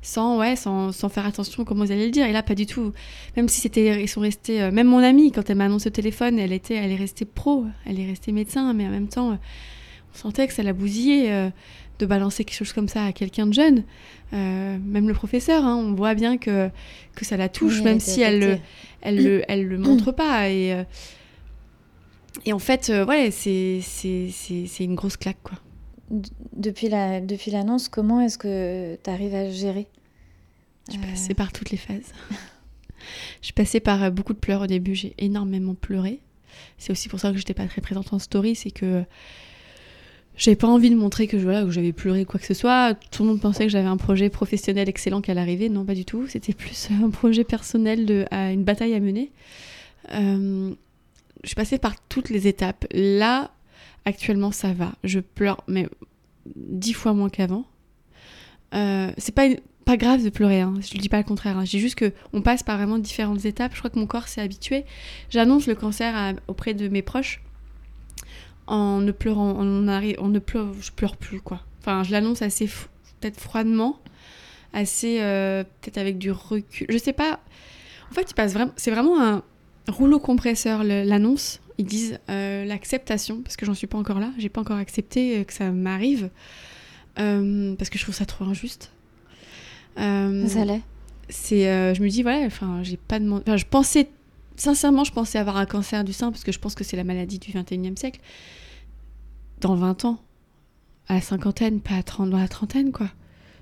[0.04, 2.26] sans, ouais, sans, sans faire attention à comment ils allaient le dire.
[2.26, 2.92] Et là, pas du tout.
[3.37, 4.61] Même si c'était, ils sont restés.
[4.61, 7.24] euh, même mon amie, quand elle m'a annoncé au téléphone, elle était, elle est restée
[7.24, 9.38] pro, elle est restée médecin, mais en même temps,
[10.12, 11.51] sentait que ça la bousillait euh,
[11.98, 13.85] de balancer quelque chose comme ça à quelqu'un de jeune.
[14.33, 16.70] Euh, même le professeur, hein, on voit bien que,
[17.14, 18.59] que ça la touche, Oui, même si elle le,
[19.03, 20.48] elle le, elle le montre pas.
[20.48, 20.85] Et, euh,
[22.44, 25.59] et en fait, ouais, c'est, c'est, c'est, c'est une grosse claque, quoi.
[26.55, 29.87] Depuis la, depuis l'annonce, comment est-ce que tu arrives à gérer?
[30.88, 32.12] Je suis passée par toutes les phases.
[33.40, 34.94] je suis passée par beaucoup de pleurs au début.
[34.94, 36.20] J'ai énormément pleuré.
[36.77, 38.55] C'est aussi pour ça que j'étais pas très présente en story.
[38.55, 39.05] C'est que
[40.37, 42.95] j'avais pas envie de montrer que, voilà, j'avais pleuré quoi que ce soit.
[43.11, 45.68] Tout le monde pensait que j'avais un projet professionnel excellent qui allait arriver.
[45.68, 46.27] Non, pas du tout.
[46.27, 49.31] C'était plus un projet personnel, de, une bataille à mener.
[50.12, 50.73] Euh,
[51.42, 52.87] je suis passée par toutes les étapes.
[52.92, 53.51] Là,
[54.05, 54.92] actuellement, ça va.
[55.05, 55.87] Je pleure, mais
[56.57, 57.64] dix fois moins qu'avant.
[58.75, 59.49] Euh, c'est pas,
[59.85, 60.75] pas grave de pleurer, hein.
[60.81, 61.59] je ne dis pas le contraire.
[61.59, 61.64] Hein.
[61.66, 63.73] Je dis juste qu'on passe par vraiment différentes étapes.
[63.75, 64.85] Je crois que mon corps s'est habitué.
[65.29, 67.42] J'annonce le cancer à- auprès de mes proches
[68.66, 71.61] en ne pleurant, on, arrive, on ne pleure, je pleure plus quoi.
[71.81, 72.87] Enfin, je l'annonce assez f-
[73.20, 73.98] peut-être froidement,
[74.72, 76.87] assez euh, peut-être avec du recul.
[76.90, 77.40] Je sais pas.
[78.11, 78.72] En fait, il passe vraiment.
[78.77, 79.42] C'est vraiment un
[79.88, 81.61] rouleau compresseur le- l'annonce.
[81.79, 84.31] Ils disent euh, l'acceptation parce que j'en suis pas encore là.
[84.38, 86.31] J'ai pas encore accepté euh, que ça m'arrive
[87.18, 88.92] euh, parce que je trouve ça trop injuste.
[90.48, 90.83] Ça l'est.
[91.29, 94.09] c'est je me dis voilà enfin j'ai pas demandé enfin, je pensais
[94.62, 97.05] sincèrement je pensais avoir un cancer du sein parce que je pense que c'est la
[97.05, 98.20] maladie du 21e siècle
[99.61, 100.18] dans 20 ans
[101.09, 103.09] à la cinquantaine pas à 30 dans la trentaine quoi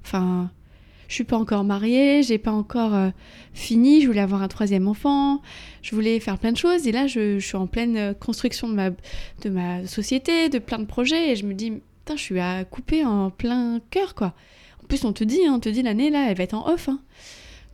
[0.04, 0.50] enfin
[1.08, 3.10] je suis pas encore mariée j'ai pas encore euh,
[3.54, 5.40] fini je voulais avoir un troisième enfant
[5.82, 8.74] je voulais faire plein de choses et là je, suis en pleine euh, construction de
[8.74, 12.40] ma de ma société de plein de projets et je me dis putain je suis
[12.40, 14.34] à couper en plein cœur quoi
[14.82, 16.68] en plus on te dit hein, on te dit l'année là elle va être en
[16.68, 17.00] off hein.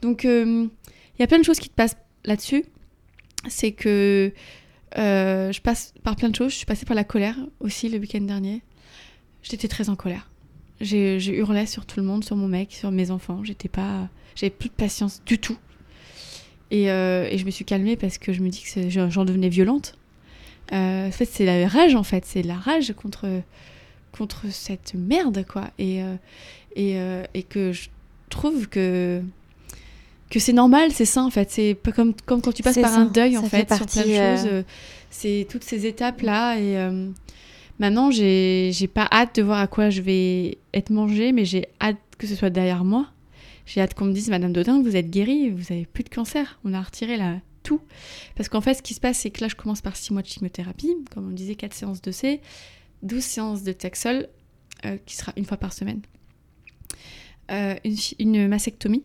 [0.03, 0.69] Donc, euh,
[1.19, 2.65] il y a plein de choses qui te passent là-dessus.
[3.49, 4.33] C'est que
[4.99, 6.53] euh, je passe par plein de choses.
[6.53, 8.63] Je suis passée par la colère aussi le week-end dernier.
[9.43, 10.31] J'étais très en colère.
[10.81, 13.43] J'ai hurlé sur tout le monde, sur mon mec, sur mes enfants.
[13.45, 15.57] J'étais pas, j'avais plus de patience du tout.
[16.71, 19.49] Et, euh, et je me suis calmée parce que je me dis que j'en devenais
[19.49, 19.97] violente.
[20.73, 23.27] Euh, c'est la rage en fait, c'est la rage contre
[24.11, 25.71] contre cette merde quoi.
[25.79, 26.01] Et
[26.75, 26.99] et,
[27.33, 27.89] et que je
[28.29, 29.23] trouve que
[30.31, 31.51] que c'est normal, c'est ça en fait.
[31.51, 33.87] C'est pas comme, comme quand tu passes par un deuil en ça fait, fait sur
[33.87, 34.47] plein de euh, choses.
[34.51, 34.63] euh,
[35.11, 37.09] C'est toutes ces étapes là et euh,
[37.79, 41.97] maintenant j'ai pas hâte de voir à quoi je vais être mangée, mais j'ai hâte
[42.19, 43.07] que ce soit derrière moi.
[43.67, 46.59] J'ai hâte qu'on me dise Madame Dodin, vous êtes guérie, vous avez plus de cancer,
[46.65, 47.81] on a retiré là tout.
[48.37, 50.23] Parce qu'en fait, ce qui se passe, c'est que là, je commence par 6 mois
[50.23, 52.41] de chimiothérapie, comme on disait, 4 séances de C,
[53.03, 54.29] 12 séances de Taxol,
[54.85, 56.01] euh, qui sera une fois par semaine.
[57.51, 59.03] Euh, une, une mastectomie.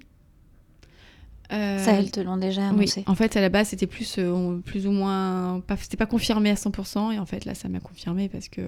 [1.51, 3.03] Euh, Ça, elles te l'ont déjà oui, annoncé.
[3.07, 5.61] en fait, à la base, c'était plus, euh, plus ou moins.
[5.79, 8.61] C'était pas confirmé à 100%, et en fait, là, ça m'a confirmé parce que,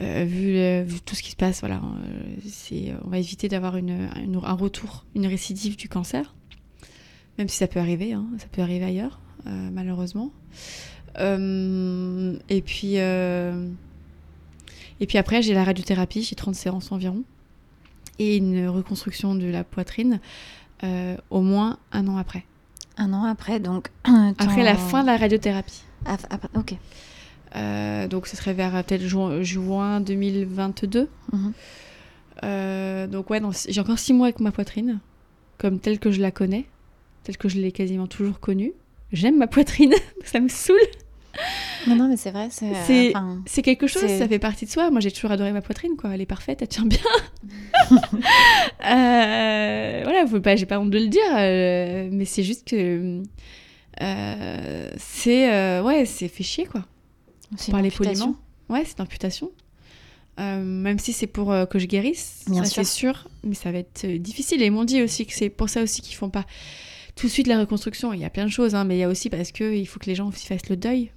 [0.00, 3.76] euh, vu, le- vu tout ce qui se passe, voilà, euh, on va éviter d'avoir
[3.76, 6.34] une, une- un retour, une récidive du cancer.
[7.38, 10.30] Même si ça peut arriver, hein, ça peut arriver ailleurs, euh, malheureusement.
[11.18, 12.94] Et puis.
[12.96, 13.52] et
[15.06, 17.22] puis après, j'ai la radiothérapie, j'ai 30 séances environ,
[18.18, 20.20] et une reconstruction de la poitrine
[21.30, 22.44] au moins un an après.
[22.98, 23.88] Un an après, donc.
[24.38, 25.82] Après la fin de la radiothérapie.
[26.04, 26.74] Ah, après- ok.
[27.54, 31.08] Euh, donc ce serait vers euh, peut-être juin, juin 2022.
[31.32, 31.52] Mhm.
[32.44, 35.00] Euh, donc ouais, j'ai encore six mois avec ma poitrine,
[35.58, 36.64] comme telle que je la connais,
[37.24, 38.72] telle que je l'ai quasiment toujours connue.
[39.12, 39.92] J'aime ma poitrine,
[40.24, 40.78] ça me saoule.
[41.86, 42.48] Non, non, mais c'est vrai.
[42.50, 43.12] C'est.
[43.46, 44.90] C'est quelque chose, ça fait partie de soi.
[44.90, 46.10] Moi, j'ai toujours adoré ma poitrine, quoi.
[46.14, 46.98] Elle est parfaite, elle tient bien.
[48.84, 53.22] Euh, voilà, faut pas, j'ai pas honte de le dire, euh, mais c'est juste que
[54.00, 56.84] euh, c'est euh, ouais, c'est fait chier, quoi.
[57.56, 58.34] c'est une parler poliment.
[58.68, 59.00] Ouais, c'est.
[60.40, 63.70] Euh, même si c'est pour euh, que je guérisse, Bien ça c'est sûr, mais ça
[63.70, 64.62] va être euh, difficile.
[64.62, 66.46] Et ils m'ont dit aussi que c'est pour ça aussi qu'ils font pas
[67.16, 68.12] tout de suite la reconstruction.
[68.14, 69.86] Il y a plein de choses, hein, mais il y a aussi parce que il
[69.86, 71.10] faut que les gens aussi fassent le deuil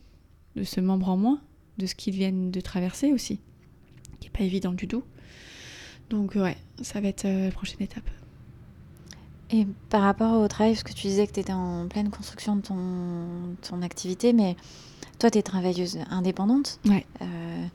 [0.56, 1.41] de ce membre en moins,
[1.78, 3.39] de ce qu'ils viennent de traverser aussi,
[4.20, 5.04] qui est pas évident du tout.
[6.10, 8.10] Donc ouais, ça va être euh, la prochaine étape.
[9.52, 12.56] Et par rapport au travail, parce que tu disais que tu étais en pleine construction
[12.56, 14.56] de ton, ton activité, mais
[15.20, 16.80] toi, tu es travailleuse indépendante.
[16.86, 17.06] Ouais.
[17.22, 17.65] Euh,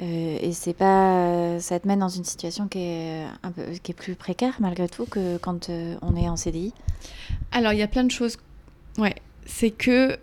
[0.00, 3.92] euh, et c'est pas, ça te mène dans une situation qui est, un peu, qui
[3.92, 6.72] est plus précaire malgré tout que quand euh, on est en CDI.
[7.50, 8.36] Alors, il y a plein de choses.
[8.96, 9.14] Ouais,
[9.46, 10.16] c'est que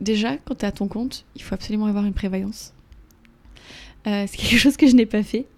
[0.00, 2.74] déjà, quand tu es à ton compte, il faut absolument avoir une prévoyance.
[4.06, 5.46] Euh, c'est quelque chose que je n'ai pas fait.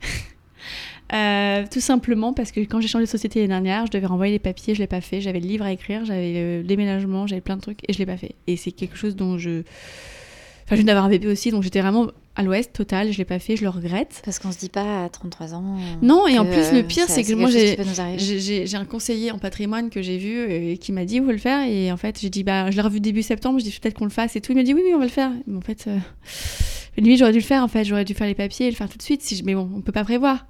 [1.12, 4.33] Euh, tout simplement parce que quand j'ai changé de société l'année dernière, je devais renvoyer
[4.33, 5.20] les papiers, je l'ai pas fait.
[5.20, 8.07] J'avais le livre à écrire, j'avais le déménagement, j'avais plein de trucs et je l'ai
[8.07, 8.37] pas fait.
[8.46, 9.62] Et c'est quelque chose dont je.
[10.64, 13.24] Enfin, je viens d'avoir un bébé aussi, donc j'étais vraiment à l'ouest total, je l'ai
[13.24, 14.20] pas fait, je le regrette.
[14.24, 15.76] Parce qu'on se dit pas à 33 ans.
[16.03, 20.00] Non, et en plus, le pire, c'est que moi, j'ai- un conseiller en patrimoine que
[20.03, 21.66] j'ai vu euh, qui m'a dit faut le faire.
[21.68, 24.05] Et en fait j'ai dit bah je l'ai revu début septembre je dis peut-être qu'on
[24.05, 24.53] le fasse et tout.
[24.53, 25.31] Il m'a dit oui oui on va le faire.
[25.46, 25.98] Mais en fait euh,
[26.96, 27.85] limite j'aurais dû le faire en fait.
[27.85, 29.70] J'aurais dû faire les papiers et le faire tout de suite si je- mais bon
[29.76, 30.46] on peut pas prévoir.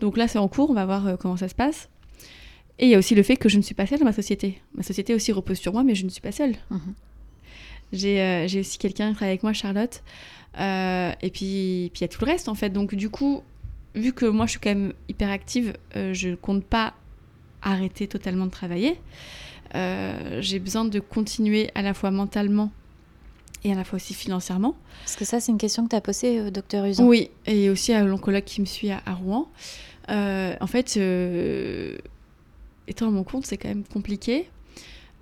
[0.00, 1.88] Donc là c'est en cours on va voir euh, comment ça se passe.
[2.78, 4.12] Et il y a aussi le fait que je ne suis pas seule dans ma
[4.12, 4.60] société.
[4.74, 6.54] Ma société aussi repose sur moi mais je ne suis pas seule.
[7.92, 10.02] J'ai euh, j'ai aussi quelqu'un qui travaille avec moi Charlotte
[10.58, 13.42] Euh, et puis puis il y a tout le reste en fait donc du coup
[13.94, 16.94] vu que moi je suis quand même hyper active, euh, je compte pas
[17.62, 19.00] arrêter totalement de travailler.
[19.74, 22.70] Euh, j'ai besoin de continuer à la fois mentalement
[23.64, 24.76] et à la fois aussi financièrement.
[25.00, 27.04] Parce que ça, c'est une question que tu as posée au docteur Usan.
[27.04, 29.48] Oui, et aussi à l'oncologue qui me suit à, à Rouen.
[30.10, 31.98] Euh, en fait, euh,
[32.86, 34.48] étant à mon compte, c'est quand même compliqué.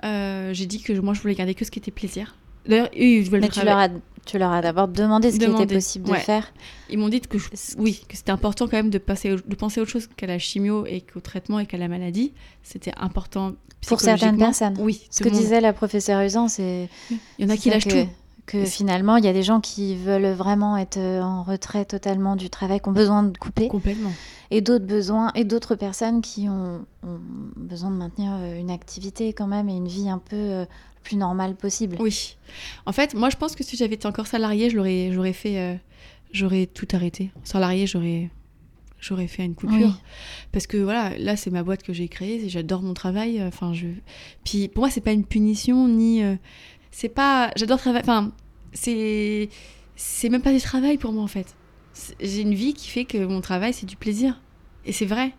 [0.04, 2.36] Euh, j'ai dit que moi, je voulais garder que ce qui était plaisir.
[2.66, 3.88] D'ailleurs, ils veulent Mais le tu leur, as,
[4.26, 6.18] Tu leur as d'abord demandé ce qui Demandé, était possible ouais.
[6.18, 6.52] de faire.
[6.90, 9.54] Ils m'ont dit que je- oui, que c'était important quand même de, passer, au- de
[9.54, 12.32] penser à autre chose qu'à la chimio et qu'au traitement et qu'à la maladie.
[12.64, 13.52] C'était important
[13.86, 14.74] Pour certaines personnes.
[14.80, 15.38] Oui, Ce que monde.
[15.38, 16.88] disait la professeure Usan, c'est
[17.38, 18.08] Il y en a qui lâchent que, tout.
[18.46, 22.34] que finalement, il y a des gens qui veulent vraiment être euh, en retrait totalement
[22.34, 24.10] du travail, qui ont besoin de couper, Complètement.
[24.50, 27.20] et d'autres besoins, et d'autres personnes qui ont, ont
[27.56, 30.64] besoin de maintenir euh, une activité quand même et une vie un peu euh,
[31.06, 31.96] plus normale possible.
[32.00, 32.36] Oui.
[32.84, 35.58] En fait, moi, je pense que si j'avais été encore salarié, je l'aurais, j'aurais fait,
[35.58, 35.74] euh,
[36.32, 37.30] j'aurais tout arrêté.
[37.44, 38.30] Salarié, j'aurais,
[39.00, 39.76] j'aurais fait une coupure.
[39.76, 39.92] Oui.
[40.52, 42.44] Parce que voilà, là, c'est ma boîte que j'ai créée.
[42.44, 43.40] et J'adore mon travail.
[43.40, 43.86] euh, Enfin, je.
[44.44, 46.22] Puis pour moi, c'est pas une punition ni.
[46.22, 46.34] euh,
[46.90, 47.50] c'est pas.
[47.56, 48.04] J'adore travailler.
[48.04, 48.32] Enfin,
[48.72, 49.48] c'est.
[49.94, 51.54] C'est même pas du travail pour moi en fait.
[52.20, 54.40] J'ai une vie qui fait que mon travail, c'est du plaisir.
[54.84, 55.32] Et c'est vrai.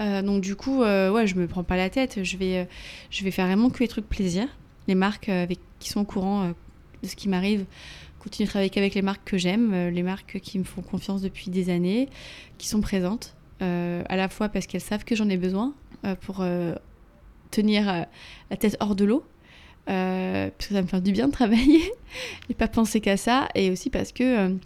[0.00, 2.22] Euh, donc du coup, euh, ouais, je me prends pas la tête.
[2.22, 2.64] Je vais, euh,
[3.10, 4.46] je vais faire vraiment que les trucs plaisir.
[4.88, 6.52] Les marques euh, avec, qui sont au courant euh,
[7.02, 7.64] de ce qui m'arrive,
[8.18, 11.22] continuer de travailler qu'avec les marques que j'aime, euh, les marques qui me font confiance
[11.22, 12.08] depuis des années,
[12.58, 15.72] qui sont présentes, à la fois parce qu'elles savent que j'en ai besoin
[16.22, 16.44] pour
[17.52, 18.06] tenir
[18.50, 19.24] la tête hors de l'eau,
[19.86, 21.92] parce que ça me fait du bien de travailler
[22.50, 24.58] et pas penser qu'à ça, et aussi parce que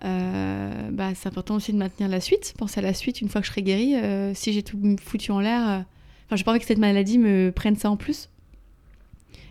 [0.00, 3.46] bah, c'est important aussi de maintenir la suite, penser à la suite une fois que
[3.46, 3.96] je serai guérie.
[4.34, 5.84] si j'ai tout foutu en l'air,
[6.24, 8.30] enfin, j'ai pas envie que cette maladie me prenne ça en plus.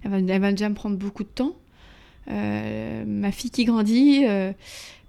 [0.04, 1.56] Elle va, déjà me prendre beaucoup de temps.
[2.30, 4.52] Euh, ma fille qui grandit, euh,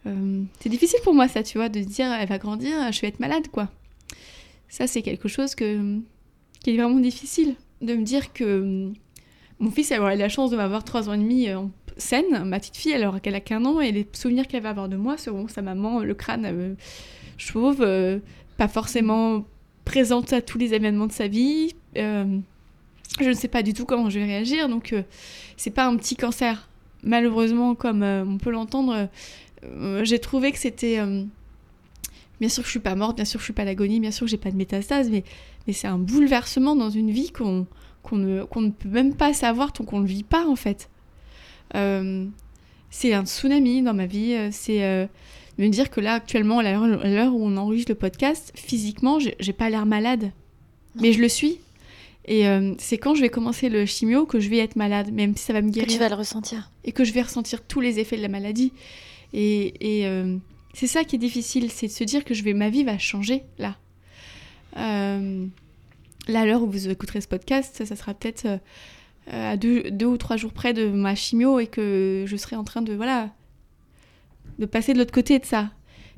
[0.06, 3.08] euh, c'est difficile pour moi ça, tu vois, de dire elle va grandir, je vais
[3.08, 3.68] être malade, quoi.
[4.68, 5.98] Ça, c'est quelque chose que,
[6.60, 7.54] qui est vraiment difficile.
[7.80, 8.90] De me dire que
[9.58, 12.44] mon fils elle aura la chance de m'avoir trois ans et demi en saine.
[12.44, 14.96] Ma petite fille, aura qu'elle a qu'un an et les souvenirs qu'elle va avoir de
[14.96, 16.76] moi seront sa maman, le crâne
[17.36, 17.84] chauve,
[18.56, 19.44] pas forcément
[19.84, 21.74] présente à tous les événements de sa vie.
[23.20, 25.02] Je ne sais pas du tout comment je vais réagir, donc euh,
[25.56, 26.68] c'est pas un petit cancer.
[27.02, 29.08] Malheureusement, comme euh, on peut l'entendre,
[29.64, 30.98] euh, j'ai trouvé que c'était.
[30.98, 31.24] euh,
[32.40, 34.00] bien sûr que je suis pas morte, bien sûr que je suis pas à l'agonie,
[34.00, 35.24] bien sûr que j'ai pas de métastase, mais,
[35.66, 37.66] mais c'est un bouleversement dans une vie qu'on
[38.12, 40.88] ne, peut même pas savoir tant qu'on ne vit pas en fait.
[42.90, 45.08] C'est un tsunami dans ma vie, c'est
[45.58, 49.70] me dire que là actuellement, à l'heure où on enregistre le podcast, physiquement, j'ai pas
[49.70, 50.32] l'air malade,
[51.00, 51.58] mais je le suis.
[52.26, 55.36] Et euh, c'est quand je vais commencer le chimio que je vais être malade, même
[55.36, 56.70] si ça va me Que guérir tu vas le ressentir.
[56.84, 58.72] et que je vais ressentir tous les effets de la maladie.
[59.32, 60.36] Et, et, euh,
[60.74, 62.96] c'est ça qui est difficile, c'est de se dire que je vais, ma vie va
[62.98, 63.76] changer là.
[64.76, 65.46] Euh,
[66.28, 68.46] là, à l'heure où vous écouterez ce podcast, ça, ça sera peut-être
[69.30, 72.64] à deux, deux ou trois jours près de ma chimio et que je serai en
[72.64, 73.30] train de voilà
[74.58, 75.70] de passer de l'autre côté de ça.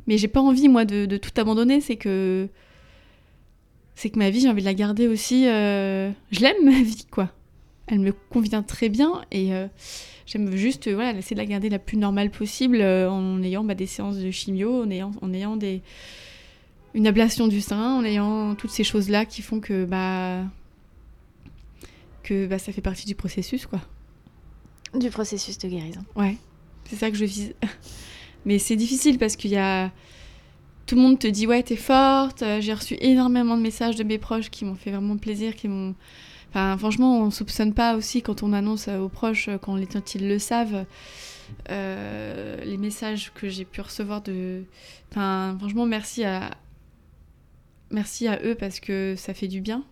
[0.07, 2.49] Mais j'ai pas envie moi de, de tout abandonner, c'est que
[3.95, 5.47] c'est que ma vie j'ai envie de la garder aussi.
[5.47, 7.31] euh, Je l'aime ma vie quoi.
[7.87, 9.67] Elle me convient très bien et euh,
[10.27, 13.63] J'aime juste euh, voilà, essayer de la garder la plus normale possible euh, en ayant
[13.63, 15.83] bah, des séances de chimio, en ayant, en ayant des,
[16.95, 20.45] une ablation du sein, en ayant toutes ces choses-là qui font que, bah,
[22.23, 23.67] que bah, ça fait partie du processus.
[23.67, 23.81] quoi.
[24.95, 26.05] Du processus de guérison.
[26.17, 26.37] Ouais,
[26.89, 27.55] c'est ça que je vise.
[28.47, 29.93] Mais c'est difficile parce qu'il y a.
[30.87, 32.43] Tout le monde te dit ouais t'es forte.
[32.43, 35.69] Euh, J'ai reçu énormément de messages de mes proches qui m'ont fait vraiment plaisir, qui
[35.69, 35.95] m'ont.
[36.51, 39.89] Enfin franchement on soupçonne pas aussi quand on annonce euh, aux proches euh, quand, les,
[40.15, 40.85] ils le savent
[41.69, 44.65] les messages que j'ai pu recevoir de.
[45.11, 46.51] Enfin franchement merci à
[47.91, 49.85] merci à eux parce que ça fait du bien.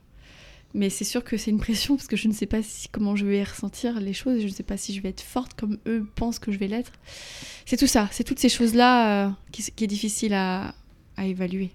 [0.75, 3.15] Mais c'est sûr que c'est une pression parce que je ne sais pas si, comment
[3.15, 4.41] je vais ressentir les choses.
[4.41, 6.67] Je ne sais pas si je vais être forte comme eux pensent que je vais
[6.67, 6.93] l'être.
[7.67, 10.75] C'est tout ça, c'est toutes ces choses-là qui est difficile à,
[11.17, 11.71] à évaluer.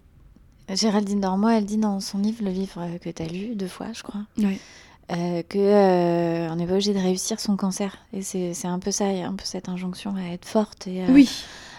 [0.74, 3.88] Géraldine Dormois, elle dit dans son livre, le livre que tu as lu deux fois,
[3.94, 4.58] je crois, Ouais.
[5.12, 7.98] euh, que euh, on n'est pas obligé de réussir son cancer.
[8.14, 11.30] Et c'est un peu ça, un peu cette injonction à être forte et euh, Oui.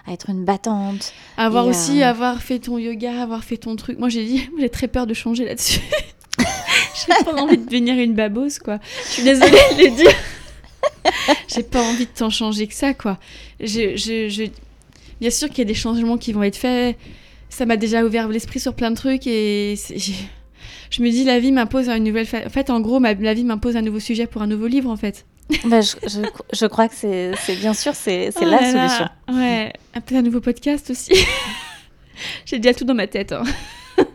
[0.07, 1.13] à être une battante.
[1.37, 3.99] Avoir aussi, euh, avoir fait ton yoga, avoir fait ton truc.
[3.99, 5.81] Moi, j'ai dit, j'ai très peur de changer là-dessus.
[6.39, 8.79] j'ai pas envie de devenir une babose, quoi.
[9.07, 10.15] Je suis désolée de le dire.
[11.49, 13.19] j'ai pas envie de tant changer que ça, quoi.
[13.61, 14.51] Je, je, je-
[15.21, 16.97] Bien sûr qu'il y a des changements qui vont être faits.
[17.59, 19.75] Ça m'a déjà ouvert l'esprit sur plein de trucs et
[20.91, 22.25] je me dis, la vie m'impose une nouvelle.
[22.25, 24.69] fa- En fait, en gros, ma- la vie m'impose un nouveau sujet pour un nouveau
[24.69, 25.27] livre, en fait.
[25.65, 26.21] Bah, je, je,
[26.53, 28.89] je crois que c'est bien sûr, c'est Oh la là.
[28.89, 29.09] solution.
[29.41, 31.13] Ouais, un peu un nouveau podcast aussi.
[32.47, 33.33] J'ai déjà tout dans ma tête.
[33.33, 33.43] hein.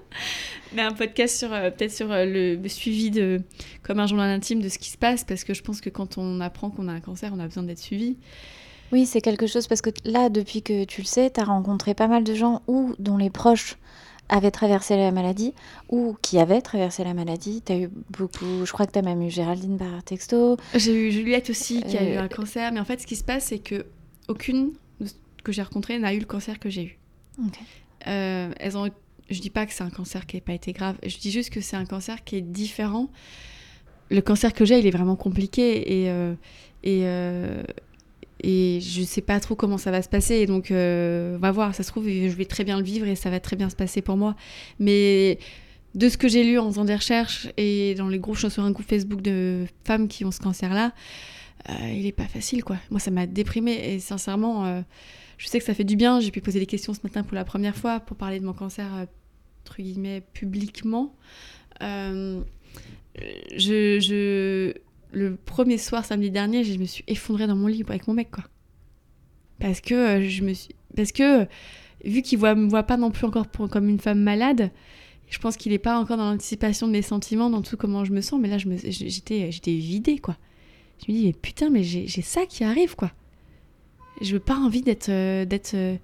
[0.73, 3.41] Mais un podcast sur euh, peut-être sur euh, le, le suivi de
[3.83, 6.17] comme un journal intime de ce qui se passe parce que je pense que quand
[6.17, 8.17] on apprend qu'on a un cancer, on a besoin d'être suivi.
[8.93, 11.93] Oui, c'est quelque chose parce que là, depuis que tu le sais, tu as rencontré
[11.95, 13.77] pas mal de gens ou dont les proches
[14.29, 15.53] avaient traversé la maladie
[15.89, 17.61] ou qui avaient traversé la maladie.
[17.65, 20.57] Tu as eu beaucoup, je crois que tu as même eu Géraldine par texto.
[20.75, 23.15] J'ai eu Juliette aussi qui a eu Euh, un cancer, mais en fait ce qui
[23.15, 23.85] se passe c'est que
[24.29, 24.73] aucune
[25.43, 26.99] que j'ai rencontré n'a eu le cancer que j'ai eu.
[27.39, 27.59] Ok.
[28.07, 28.89] Euh, elles ont,
[29.29, 31.49] je dis pas que c'est un cancer qui n'a pas été grave, je dis juste
[31.49, 33.09] que c'est un cancer qui est différent.
[34.09, 36.33] Le cancer que j'ai, il est vraiment compliqué et, euh,
[36.83, 37.63] et, euh,
[38.43, 40.35] et je sais pas trop comment ça va se passer.
[40.35, 43.07] Et donc, euh, on va voir, ça se trouve, je vais très bien le vivre
[43.07, 44.35] et ça va très bien se passer pour moi.
[44.79, 45.39] Mais
[45.95, 48.63] de ce que j'ai lu en faisant des recherches et dans les groupes, je sur
[48.63, 50.91] un groupe Facebook de femmes qui ont ce cancer-là,
[51.69, 52.77] euh, il est pas facile, quoi.
[52.91, 54.81] Moi, ça m'a déprimée et sincèrement, euh,
[55.37, 56.19] je sais que ça fait du bien.
[56.19, 58.53] J'ai pu poser des questions ce matin pour la première fois pour parler de mon
[58.53, 59.05] cancer, euh,
[59.65, 61.15] entre guillemets, publiquement.
[61.81, 62.41] Euh,
[63.55, 64.73] je-
[65.13, 68.31] le premier soir, samedi dernier, je me suis effondrée dans mon lit avec mon mec,
[68.31, 68.43] quoi.
[69.59, 71.47] Parce que euh, je me suis, parce que
[72.03, 74.71] vu qu'il voit, me voit pas non plus encore comme une femme malade,
[75.29, 78.11] je pense qu'il est pas encore dans l'anticipation de mes sentiments, dans tout comment je
[78.11, 78.39] me sens.
[78.41, 80.37] Mais là, je me, j'étais, j'étais vidée, quoi.
[81.05, 83.11] Je me dis, mais putain, mais j'ai, ça qui arrive, quoi.
[84.21, 85.73] Je veux pas envie d'être, euh, d'être.
[85.73, 85.95] euh,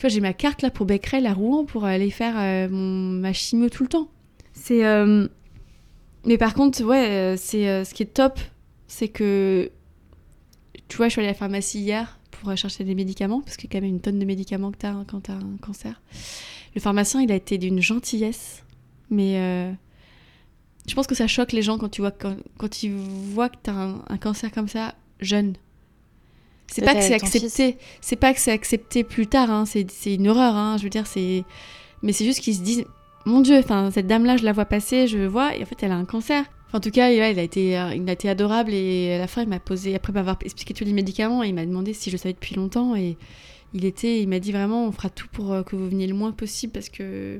[0.00, 3.32] vois, j'ai ma carte là pour Becquerel à Rouen pour aller faire euh, mon, ma
[3.32, 4.08] chimio tout le temps.
[4.52, 4.84] C'est.
[4.84, 5.28] euh,
[6.26, 8.38] Mais par contre, ouais, euh, c'est euh, ce qui est top,
[8.88, 9.70] c'est que.
[10.88, 13.56] Tu vois, je suis allée à la pharmacie hier pour euh, chercher des médicaments, parce
[13.56, 15.56] qu'il y a quand même une tonne de médicaments que t'as hein, quand t'as un
[15.60, 16.02] cancer.
[16.74, 18.64] Le pharmacien, il a été d'une gentillesse,
[19.08, 19.72] mais euh,
[20.86, 23.56] je pense que ça choque les gens quand tu vois quand, quand ils voient que
[23.62, 25.54] t'as un, un cancer comme ça jeune.
[26.68, 30.14] C'est pas que c'est accepté, c'est pas que c'est accepté plus tard, hein, c'est c'est
[30.14, 31.44] une horreur, hein, je veux dire, c'est.
[32.02, 32.84] Mais c'est juste qu'ils se disent,
[33.26, 35.92] mon Dieu, enfin cette dame-là, je la vois passer, je vois, et en fait elle
[35.92, 36.44] a un cancer.
[36.68, 39.26] Enfin, en tout cas, il a été, euh, il a été adorable et à la
[39.26, 42.16] fin il m'a posé, après m'avoir expliqué tous les médicaments, il m'a demandé si je
[42.16, 43.16] savais depuis longtemps et
[43.74, 46.14] il était, il m'a dit vraiment, on fera tout pour euh, que vous veniez le
[46.14, 47.38] moins possible parce que euh,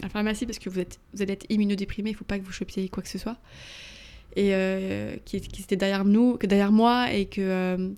[0.00, 2.44] à la pharmacie parce que vous êtes, vous allez être immunodéprimé, il faut pas que
[2.44, 3.36] vous chopiez quoi que ce soit.
[4.36, 7.88] Et euh, qui, était derrière nous, que derrière moi et que euh,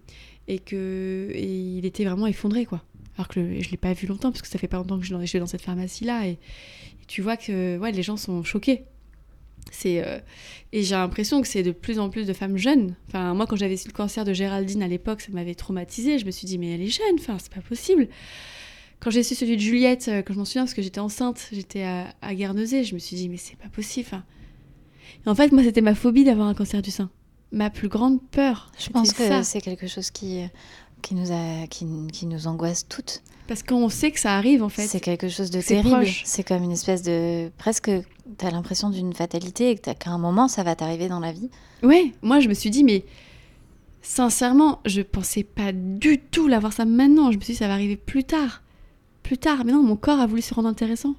[0.49, 2.83] et que il était vraiment effondré quoi.
[3.17, 5.05] Alors que le- je l'ai pas vu longtemps parce que ça fait pas longtemps que
[5.05, 6.39] je je suis dans cette pharmacie là et
[7.11, 8.85] tu vois que ouais les gens sont choqués.
[9.73, 10.21] C'est euh,
[10.73, 12.95] et j'ai l'impression que c'est de plus en plus de femmes jeunes.
[13.09, 16.21] Enfin moi quand j'avais su le cancer de Géraldine à l'époque ça m'avait traumatisée.
[16.21, 18.07] Je me suis dit mais elle est jeune, enfin c'est pas possible.
[19.01, 21.49] Quand j'ai su celui de Juliette, euh, quand je m'en souviens parce que j'étais enceinte,
[21.51, 24.07] j'étais à, à Guernesey, je me suis dit mais c'est pas possible.
[24.09, 24.25] enfin.
[25.27, 27.11] Et en fait moi c'était ma phobie d'avoir un cancer du sein.
[27.51, 28.71] Ma plus grande peur.
[28.79, 30.45] Je pense que c'est quelque chose qui,
[31.03, 33.23] qui, nous a, qui, qui nous angoisse toutes.
[33.49, 34.87] Parce qu'on sait que ça arrive en fait.
[34.87, 36.07] C'est quelque chose de terrible.
[36.25, 37.51] C'est comme une espèce de.
[37.59, 37.91] Presque.
[38.39, 41.51] T'as l'impression d'une fatalité et qu'à un moment, ça va t'arriver dans la vie.
[41.83, 43.05] Ouais, moi je me suis dit, mais
[44.03, 47.33] sincèrement, je pensais pas du tout l'avoir ça maintenant.
[47.33, 48.63] Je me suis dit, ça va arriver plus tard.
[49.25, 49.65] Plus tard.
[49.65, 51.17] Mais non, mon corps a voulu se rendre intéressant.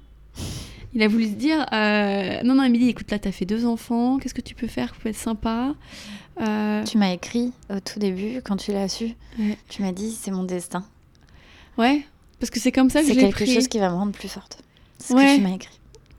[0.94, 4.18] Il a voulu se dire, euh, non, non, Émilie, écoute, là, t'as fait deux enfants,
[4.18, 5.74] qu'est-ce que tu peux faire peut être sympa
[6.40, 9.14] Euh, Tu m'as écrit au tout début, quand tu l'as su.
[9.38, 9.56] Ouais.
[9.68, 10.84] Tu m'as dit, c'est mon destin.
[11.78, 12.02] Ouais,
[12.40, 13.54] parce que c'est comme ça que C'est je l'ai quelque pris.
[13.54, 14.62] chose qui va me rendre plus forte.
[14.98, 15.24] C'est ce Ouais.
[15.26, 15.78] que tu m'as écrit.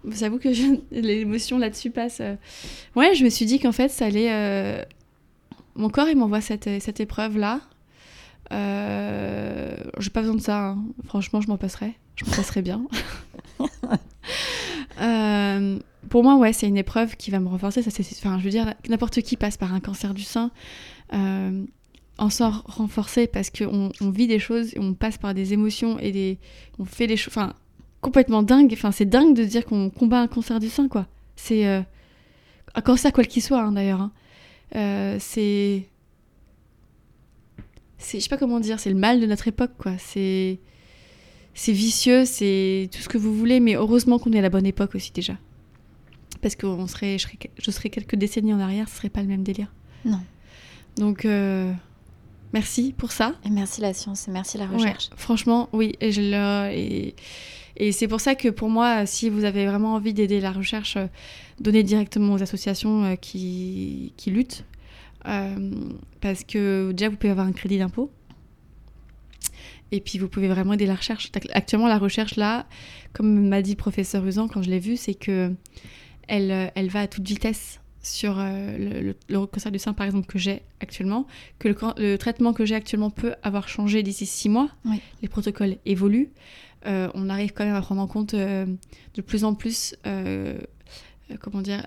[0.10, 2.18] J'avoue que je- l'émotion là-dessus passe.
[2.22, 2.36] euh.
[2.96, 4.32] Ouais, je me suis dit qu'en fait, ça allait.
[4.32, 4.84] euh,
[5.76, 7.60] Mon corps, il m'envoie cette, cette épreuve-là.
[8.52, 9.76] Euh...
[10.00, 10.60] J'ai pas besoin de ça.
[10.70, 10.84] hein.
[11.06, 11.94] Franchement, je m'en passerais.
[12.16, 12.84] Je m'en passerais bien.
[15.02, 15.80] Euh,
[16.10, 17.82] Pour moi, ouais, c'est une épreuve qui va me renforcer.
[17.88, 20.52] Enfin, je veux dire, n'importe qui passe par un cancer du sein.
[21.14, 21.66] euh,
[22.18, 26.12] en sort renforcé parce qu'on on vit des choses on passe par des émotions et
[26.12, 26.38] des
[26.80, 27.54] on fait des choses enfin
[28.02, 31.66] complètement dingue enfin c'est dingue de dire qu'on combat un cancer du sein quoi c'est
[31.68, 31.82] euh,
[32.76, 34.12] un cancer quel qu'il soit hein, d'ailleurs hein.
[34.76, 35.88] Euh, c'est
[37.98, 40.60] c'est je sais pas comment dire c'est le mal de notre époque quoi c'est
[41.54, 44.66] c'est vicieux c'est tout ce que vous voulez mais heureusement qu'on est à la bonne
[44.66, 45.38] époque aussi déjà
[46.42, 49.22] parce que on serait je serais, je serais quelques décennies en arrière ce serait pas
[49.22, 49.72] le même délire
[50.04, 50.20] Non.
[50.98, 51.72] donc euh,
[52.54, 55.10] merci pour ça Et merci la science et merci la Ouais, recherche.
[55.16, 55.94] franchement, oui.
[56.02, 57.16] Et, je le- et,
[57.78, 60.96] et c'est pour ça que pour moi, si vous avez vraiment envie d'aider la recherche,
[60.98, 61.08] euh,
[61.60, 64.66] donnez directement aux associations euh, qui, qui luttent.
[66.22, 68.12] Parce que déjà, vous pouvez avoir un crédit d'impôt.
[69.96, 71.32] Et puis, vous pouvez vraiment aider la recherche.
[71.54, 72.66] Actuellement, la recherche, là,
[73.14, 75.54] comme m'a dit le professeur Usan quand je l'ai vue, c'est que
[76.28, 79.94] elle, euh, elle va à toute vitesse sur euh, le, le- le cancer du sein,
[79.94, 81.28] par exemple, que j'ai actuellement,
[81.60, 84.70] que le, traitement que j'ai actuellement peut avoir changé d'ici six mois.
[84.86, 85.00] Oui.
[85.22, 86.32] Les protocoles évoluent.
[86.86, 88.66] Euh, on arrive quand même à prendre en compte euh,
[89.14, 90.58] de plus en plus, euh,
[91.40, 91.86] comment dire,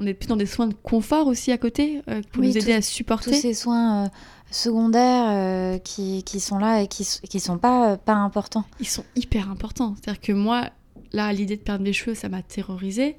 [0.00, 2.00] on est plus dans des soins de confort aussi à côté
[2.30, 3.30] pour Oui, nous aider tout- à supporter.
[3.32, 4.10] Tous ces soins
[4.50, 8.64] secondaires euh, qui, qui sont là et qui, qui sont pas, euh, pas importants.
[8.80, 9.94] ils sont hyper importants.
[9.96, 10.70] C'est-à-dire que moi,
[11.12, 13.16] là, l'idée de perdre mes cheveux, ça m'a terrorisée.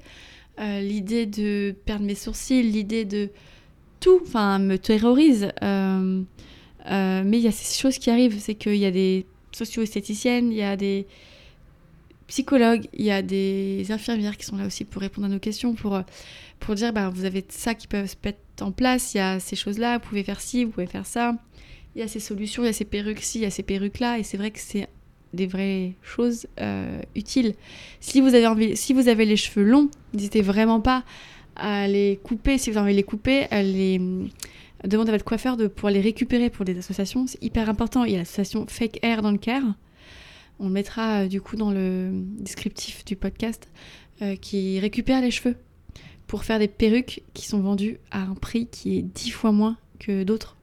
[0.60, 3.30] Euh, l'idée de perdre mes sourcils, l'idée de
[4.00, 5.52] tout, enfin, me terrorise.
[5.62, 10.58] Mais il y a ces choses qui arrivent, c'est qu'il y a des socio-esthéticiennes, il
[10.58, 11.06] y a des
[12.26, 15.74] psychologues, il y a des infirmières qui sont là aussi pour répondre à nos questions,
[15.74, 16.00] pour,
[16.60, 18.16] pour dire bah, vous avez ça qui peut se
[18.62, 21.36] en place, il y a ces choses-là, vous pouvez faire ci, vous pouvez faire ça,
[21.94, 24.18] il y a ces solutions, il y a ces perruques-ci, il y a ces perruques-là,
[24.18, 24.88] et c'est vrai que c'est
[25.32, 27.54] des vraies choses euh, utiles.
[28.00, 31.04] Si vous, avez envie, si vous avez les cheveux longs, n'hésitez vraiment pas
[31.56, 34.00] à les couper, si vous avez envie de les couper, à les
[34.88, 38.04] demandez à votre coiffeur de pouvoir les récupérer pour des associations, c'est hyper important.
[38.04, 39.62] Il y a l'association Fake Hair dans le Caire.
[40.58, 43.68] On le mettra euh, du coup dans le descriptif du podcast
[44.22, 45.56] euh, qui récupère les cheveux
[46.30, 49.76] pour faire des perruques qui sont vendues à un prix qui est dix fois moins
[49.98, 50.56] que d'autres.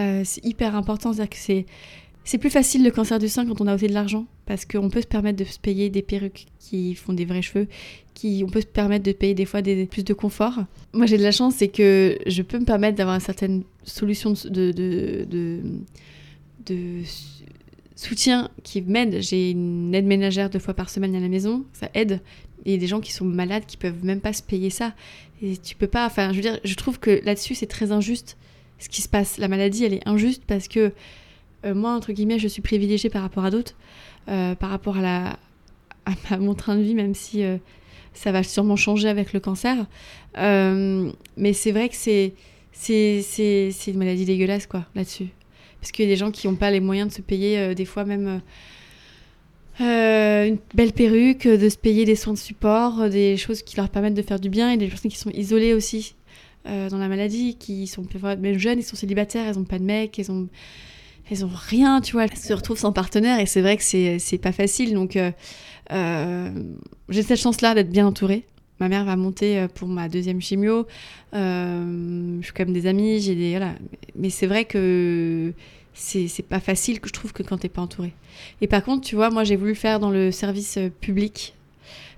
[0.00, 1.64] Euh, c'est hyper important, c'est-à-dire que
[2.24, 4.90] c'est plus facile le cancer du sein quand on a aussi de l'argent parce qu'on
[4.90, 7.68] peut se permettre de se payer des perruques qui font des vrais cheveux,
[8.14, 10.58] qui on peut se permettre de payer des fois des, plus de confort.
[10.92, 14.32] Moi j'ai de la chance, c'est que je peux me permettre d'avoir une certaine solution
[14.32, 14.72] de,
[16.66, 17.02] de
[17.94, 19.22] soutien qui m'aide.
[19.22, 22.20] J'ai une aide ménagère deux fois par semaine à la maison, ça aide.
[22.64, 24.94] Il y a des gens qui sont malades qui peuvent même pas se payer ça.
[25.42, 26.06] Et tu peux pas.
[26.06, 28.36] Enfin, je veux dire, je trouve que là-dessus c'est très injuste
[28.82, 29.38] ce qui se passe.
[29.38, 30.92] La maladie, elle est injuste parce que
[31.64, 33.74] euh, moi, entre guillemets, je suis privilégiée par rapport à d'autres,
[34.28, 35.38] euh, par rapport à, la,
[36.30, 37.58] à, mon train de vie, même si euh,
[38.12, 39.86] ça va sûrement changer avec le cancer.
[40.36, 42.34] mais c'est vrai que c'est,
[42.72, 45.28] c'est une maladie dégueulasse, quoi, là-dessus.
[45.80, 47.84] Parce qu'il y a des gens qui n'ont pas les moyens de se payer, des
[47.84, 48.40] fois même.
[49.80, 54.14] Une belle perruque, de se payer des soins de support, des choses qui leur permettent
[54.14, 56.14] de faire du bien, et des personnes qui sont isolées aussi
[56.64, 60.18] dans la maladie, qui sont même jeunes, ils sont célibataires, elles n'ont pas de mec,
[60.18, 60.48] elles ont
[61.30, 64.38] elles ont rien, tu vois, elles se retrouvent sans partenaire et c'est vrai que c'est,
[64.40, 64.94] pas facile.
[64.94, 65.30] Donc euh,
[65.92, 66.50] euh,
[67.08, 68.44] j'ai cette chance-là d'être bien entourée.
[68.80, 70.86] Ma mère va monter euh, pour ma deuxième chimio.
[71.32, 73.74] je suis quand même des amis, j'ai des voilà.
[74.16, 75.52] Mais c'est vrai que
[75.94, 78.14] c'est, pas facile que je trouve que quand t'es pas entourée.
[78.60, 81.54] Et par contre, tu vois, moi j'ai voulu faire dans le service public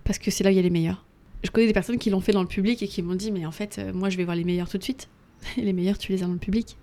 [0.04, 1.04] parce que c'est là où il y a les meilleurs.
[1.42, 3.44] Je connais des personnes qui l'ont fait dans le public et qui m'ont dit mais
[3.44, 5.08] en fait moi je vais voir les meilleurs tout de suite.
[5.56, 6.76] les meilleurs tu les as dans le public.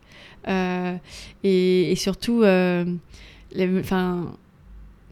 [0.48, 0.96] Euh,
[1.44, 2.86] et, surtout, euh,
[3.80, 4.34] enfin,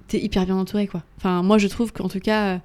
[0.07, 1.03] t'es hyper bien entouré, quoi.
[1.17, 2.57] Enfin, moi, je trouve qu'en tout cas, euh,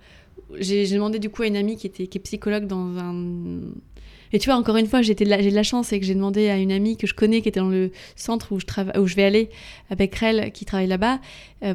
[0.59, 3.61] j'ai demandé du coup à une amie qui était qui est psychologue dans un
[4.35, 6.59] et tu vois, encore une fois, j'ai de, la chance et que j'ai demandé à
[6.59, 8.67] une amie que je connais qui était dans le centre où je,
[8.99, 9.49] où je vais aller
[9.89, 11.21] avec elle, qui travaille là-bas,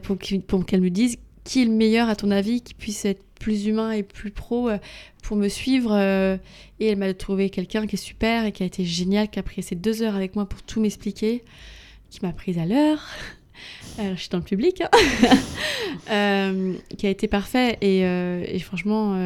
[0.04, 3.66] pour qu'elle me dise qui est le meilleur à ton avis, qui puisse être plus
[3.66, 4.78] humain et plus pro euh,
[5.24, 5.92] pour me suivre.
[5.94, 6.38] Euh,
[6.80, 9.44] et elle m'a trouvé quelqu'un qui est super et qui a été génial, qui a
[9.44, 11.44] pris ces deux heures avec moi pour tout m'expliquer,
[12.12, 13.04] qui m'a prise à l'heure.
[14.00, 16.78] Euh, je suis dans le public, hein.
[16.98, 19.20] qui a été parfait et franchement,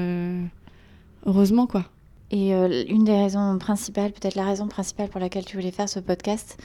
[1.27, 1.92] heureusement quoi.
[2.35, 5.99] Et une des raisons principales, peut-être la raison principale pour laquelle tu voulais faire ce
[5.99, 6.57] podcast,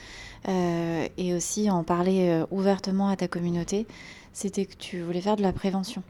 [0.47, 3.85] et aussi en parler ouvertement à ta communauté,
[4.33, 6.01] c'était que tu voulais faire de la prévention.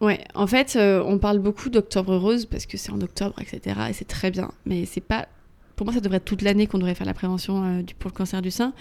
[0.00, 3.80] Ouais, en fait, euh, on parle beaucoup d'Octobre Rose parce que c'est en octobre, etc.
[3.90, 4.50] Et c'est très bien.
[4.64, 5.26] Mais c'est pas.
[5.74, 8.16] Pour moi, ça devrait être toute l'année qu'on devrait faire la prévention euh, pour le
[8.16, 8.72] cancer du sein.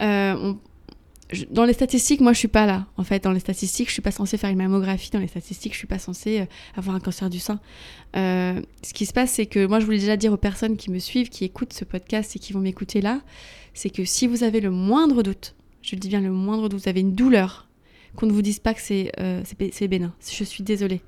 [0.00, 0.54] Euh,
[1.50, 2.86] dans les statistiques, moi, je suis pas là.
[2.96, 5.10] En fait, dans les statistiques, je suis pas censée faire une mammographie.
[5.10, 6.46] Dans les statistiques, je suis pas censée
[6.76, 7.60] avoir un cancer du sein.
[8.14, 10.98] ce qui se passe, c'est que moi, je voulais déjà dire aux personnes qui me
[10.98, 13.20] suivent, qui écoutent ce podcast et qui vont m'écouter là,
[13.72, 16.88] c'est que si vous avez le moindre doute, je dis bien le moindre doute, vous
[16.88, 17.68] avez une douleur,
[18.16, 19.42] qu'on ne vous dise pas que c'est euh,
[19.88, 20.12] bénin.
[20.26, 21.00] Je suis désolée.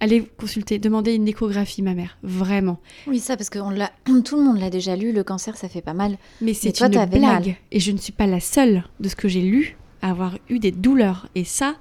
[0.00, 2.78] Allez consulter, demandez une échographie, ma mère, vraiment.
[3.06, 3.58] Oui, ça, parce que
[4.22, 6.18] tout le monde l'a déjà lu, le cancer, ça fait pas mal.
[6.40, 7.56] Mais c'est une blague.
[7.72, 10.58] Et je ne suis pas la seule de ce que j'ai lu à avoir eu
[10.58, 11.28] des douleurs.
[11.34, 11.76] Et ça,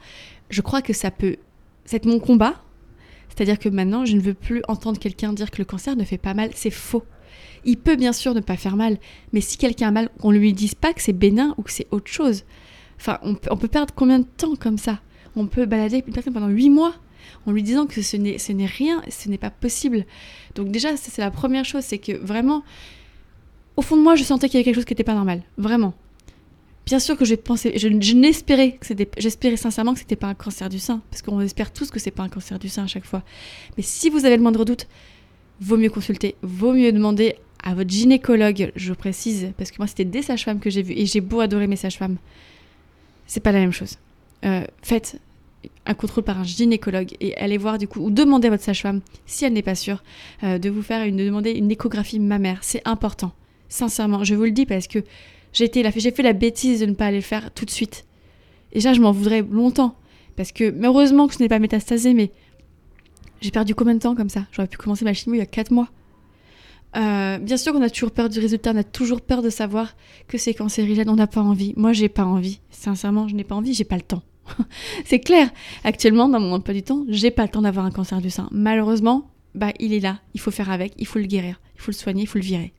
[0.49, 1.35] je crois que ça peut.
[1.83, 2.61] C'est mon combat.
[3.29, 6.17] C'est-à-dire que maintenant, je ne veux plus entendre quelqu'un dire que le cancer ne fait
[6.17, 6.51] pas mal.
[6.55, 7.03] C'est faux.
[7.65, 8.97] Il peut bien sûr ne pas faire mal,
[9.33, 11.71] mais si quelqu'un a mal, qu'on ne lui dise pas que c'est bénin ou que
[11.71, 12.43] c'est autre chose.
[12.99, 14.99] Enfin, on, peut perdre combien de temps comme ça?
[15.35, 16.93] On peut balader une personne pendant huit mois
[17.45, 20.05] en lui disant que ce n'est rien, ce n'est pas possible.
[20.55, 22.63] Donc déjà, c'est la première chose, c'est que vraiment,
[23.75, 25.43] au fond de moi, je sentais qu'il y avait quelque chose qui n'était pas normal,
[25.57, 25.93] vraiment.
[26.85, 30.79] Bien sûr que j'ai pensé, que c'était, j'espérais sincèrement que c'était pas un cancer du
[30.79, 33.23] sein, parce qu'on espère tous que c'est pas un cancer du sein à chaque fois.
[33.75, 34.87] Mais si vous avez le moindre doute,
[35.59, 40.05] vaut mieux consulter, vaut mieux demander à votre gynécologue, je précise, parce que moi c'était
[40.05, 42.17] des sages-femmes que j'ai vues et j'ai beau adorer mes sages-femmes
[43.27, 43.97] c'est pas la même chose.
[44.45, 45.19] Euh, faites
[45.85, 49.01] un contrôle par un gynécologue et allez voir du coup ou demandez à votre sage-femme
[49.25, 50.03] si elle n'est pas sûre
[50.43, 52.59] euh, de vous faire une de demander une échographie mammaire.
[52.61, 53.31] C'est important.
[53.69, 54.99] Sincèrement, je vous le dis parce que
[55.53, 58.05] j'ai été j'ai fait la bêtise de ne pas aller le faire tout de suite.
[58.73, 59.95] Et ça, je m'en voudrais longtemps
[60.35, 62.31] parce que heureusement que ce n'est pas métastasé, mais
[63.41, 64.45] j'ai perdu combien de temps comme ça?
[64.51, 65.87] J'aurais pu commencer ma chimio il y a 4 mois.
[66.95, 69.95] Euh, bien sûr qu'on a toujours peur du résultat, on a toujours peur de savoir
[70.27, 71.73] que c'est cancérigène, on n'a pas envie.
[71.75, 72.59] Moi, j'ai pas envie.
[72.69, 74.23] Sincèrement, je n'ai pas envie, j'ai pas le temps.
[75.05, 75.49] c'est clair.
[75.83, 78.47] Actuellement, dans mon emploi du temps, j'ai pas le temps d'avoir un cancer du sein.
[78.51, 80.19] Malheureusement, bah, il est là.
[80.33, 82.43] Il faut faire avec, il faut le guérir, il faut le soigner, il faut le
[82.43, 82.73] virer.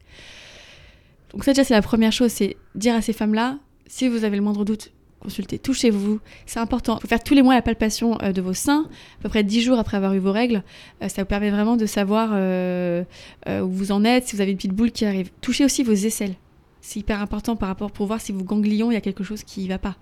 [1.33, 4.37] Donc ça déjà, c'est la première chose, c'est dire à ces femmes-là, si vous avez
[4.37, 6.97] le moindre doute, consultez, touchez-vous, c'est important.
[6.99, 8.89] Il faut faire tous les mois la palpation euh, de vos seins,
[9.19, 10.63] à peu près 10 jours après avoir eu vos règles.
[11.03, 13.05] Euh, ça vous permet vraiment de savoir euh,
[13.49, 15.31] où vous en êtes, si vous avez une petite boule qui arrive.
[15.41, 16.35] Touchez aussi vos aisselles.
[16.81, 19.43] C'est hyper important par rapport pour voir si vos ganglions, il y a quelque chose
[19.43, 19.97] qui ne va pas.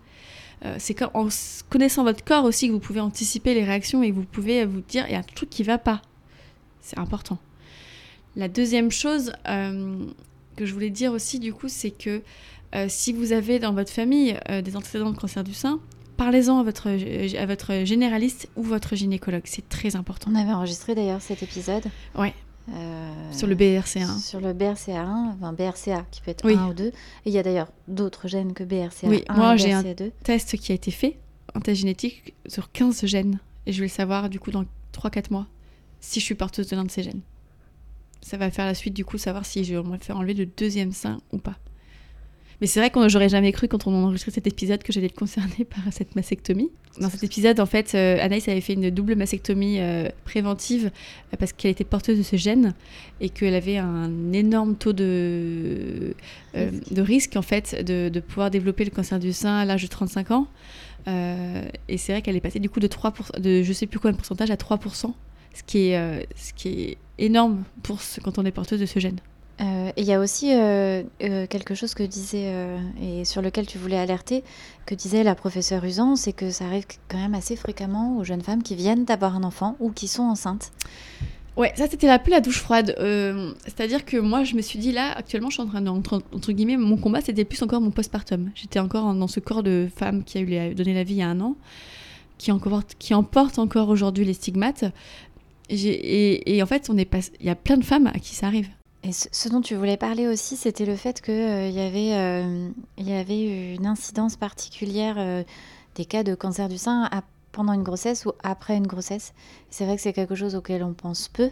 [0.78, 1.28] c'est en
[1.70, 5.06] connaissant votre corps aussi que vous pouvez anticiper les réactions et vous pouvez vous dire
[5.08, 6.02] il y a un truc qui ne va pas.
[6.82, 7.38] C'est important.
[8.36, 12.20] La deuxième chose que je voulais dire aussi du coup, c'est que
[12.74, 15.80] euh, si vous avez dans votre famille euh, des antécédents de cancer du sein,
[16.16, 19.42] parlez-en à votre, euh, à votre généraliste ou votre gynécologue.
[19.44, 20.30] C'est très important.
[20.32, 21.84] On avait enregistré d'ailleurs cet épisode.
[22.14, 22.34] Ouais.
[23.32, 24.18] sur le BRCA1.
[24.18, 26.86] Sur le BRCA1, enfin BRCA qui peut être 1 ou 2.
[26.86, 26.92] Et
[27.26, 30.10] il y a d'ailleurs d'autres gènes que BRCA1 oui, moi j'ai un BRCA2.
[30.22, 31.18] test qui a été fait,
[31.54, 33.38] un test génétique sur 15 gènes.
[33.66, 35.46] Et je vais le savoir du coup dans 3-4 mois
[36.00, 37.22] si je suis porteuse de l'un de ces gènes.
[38.20, 40.46] Ça va faire la suite du coup, savoir si je vais me faire enlever le
[40.46, 41.56] deuxième sein ou pas.
[42.60, 45.06] Mais c'est vrai qu'on j'aurais jamais cru quand on a enregistré cet épisode que j'allais
[45.06, 46.70] être concernée par cette mastectomie.
[47.00, 51.36] Dans cet épisode, en fait, euh, Anaïs avait fait une double mastectomie euh, préventive euh,
[51.36, 52.74] parce qu'elle était porteuse de ce gène
[53.20, 56.14] et qu'elle avait un énorme taux de,
[56.54, 59.88] de risque en fait de, de, pouvoir développer le cancer du sein à l'âge de
[59.88, 60.46] 35 ans.
[61.06, 64.12] et c'est vrai qu'elle est passée du coup de 3%, de je sais plus combien
[64.12, 65.12] de pourcentage à 3%,
[65.54, 69.00] ce qui est, ce qui est énorme pour ce, quand on est porteuse de ce
[69.00, 69.18] gène.
[69.60, 72.52] Euh, il y a aussi euh, euh, quelque chose que disait,
[73.00, 74.42] et sur lequel tu voulais alerter,
[74.86, 78.42] que disait la professeure Usan, c'est que ça arrive quand même assez fréquemment aux jeunes
[78.42, 80.72] femmes qui viennent d'avoir un enfant ou qui sont enceintes.
[81.56, 82.96] Ouais, ça c'était un peu la douche froide.
[83.64, 86.52] C'est-à-dire que moi je me suis dit là, actuellement je suis en train de, entre,
[86.52, 88.50] guillemets, mon combat c'était plus encore mon postpartum.
[88.56, 91.22] J'étais encore dans ce corps de femme qui a eu donné la vie il y
[91.22, 91.54] a un an,
[92.38, 94.84] qui, encore, qui emporte encore aujourd'hui les stigmates.
[95.70, 98.68] Et, et, en fait, il y a plein de femmes à qui ça arrive.
[99.06, 102.70] Et ce, dont tu voulais parler aussi, c'était le fait qu'il euh, y, avait, euh,
[102.96, 105.44] y avait une incidence particulière euh,
[105.94, 107.10] des cas de cancer du sein
[107.52, 109.34] pendant une grossesse ou après une grossesse.
[109.68, 111.50] C'est vrai que c'est quelque chose auquel on pense peu.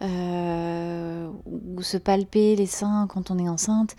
[0.00, 3.96] Euh, ou se palper les seins quand on est enceinte.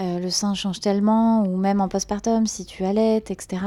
[0.00, 3.62] Euh, le sein change tellement, ou même en postpartum si tu allaites, etc.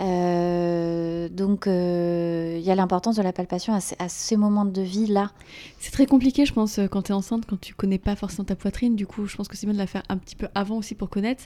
[0.00, 5.30] Euh, donc il y a l'importance de la palpation à, ces moments de vie-là.
[5.78, 8.56] C'est très compliqué, je pense, quand tu es enceinte, quand tu connais pas forcément ta
[8.56, 8.96] poitrine.
[8.96, 10.96] Du coup, je pense que c'est bien de la faire un petit peu avant aussi
[10.96, 11.44] pour connaître.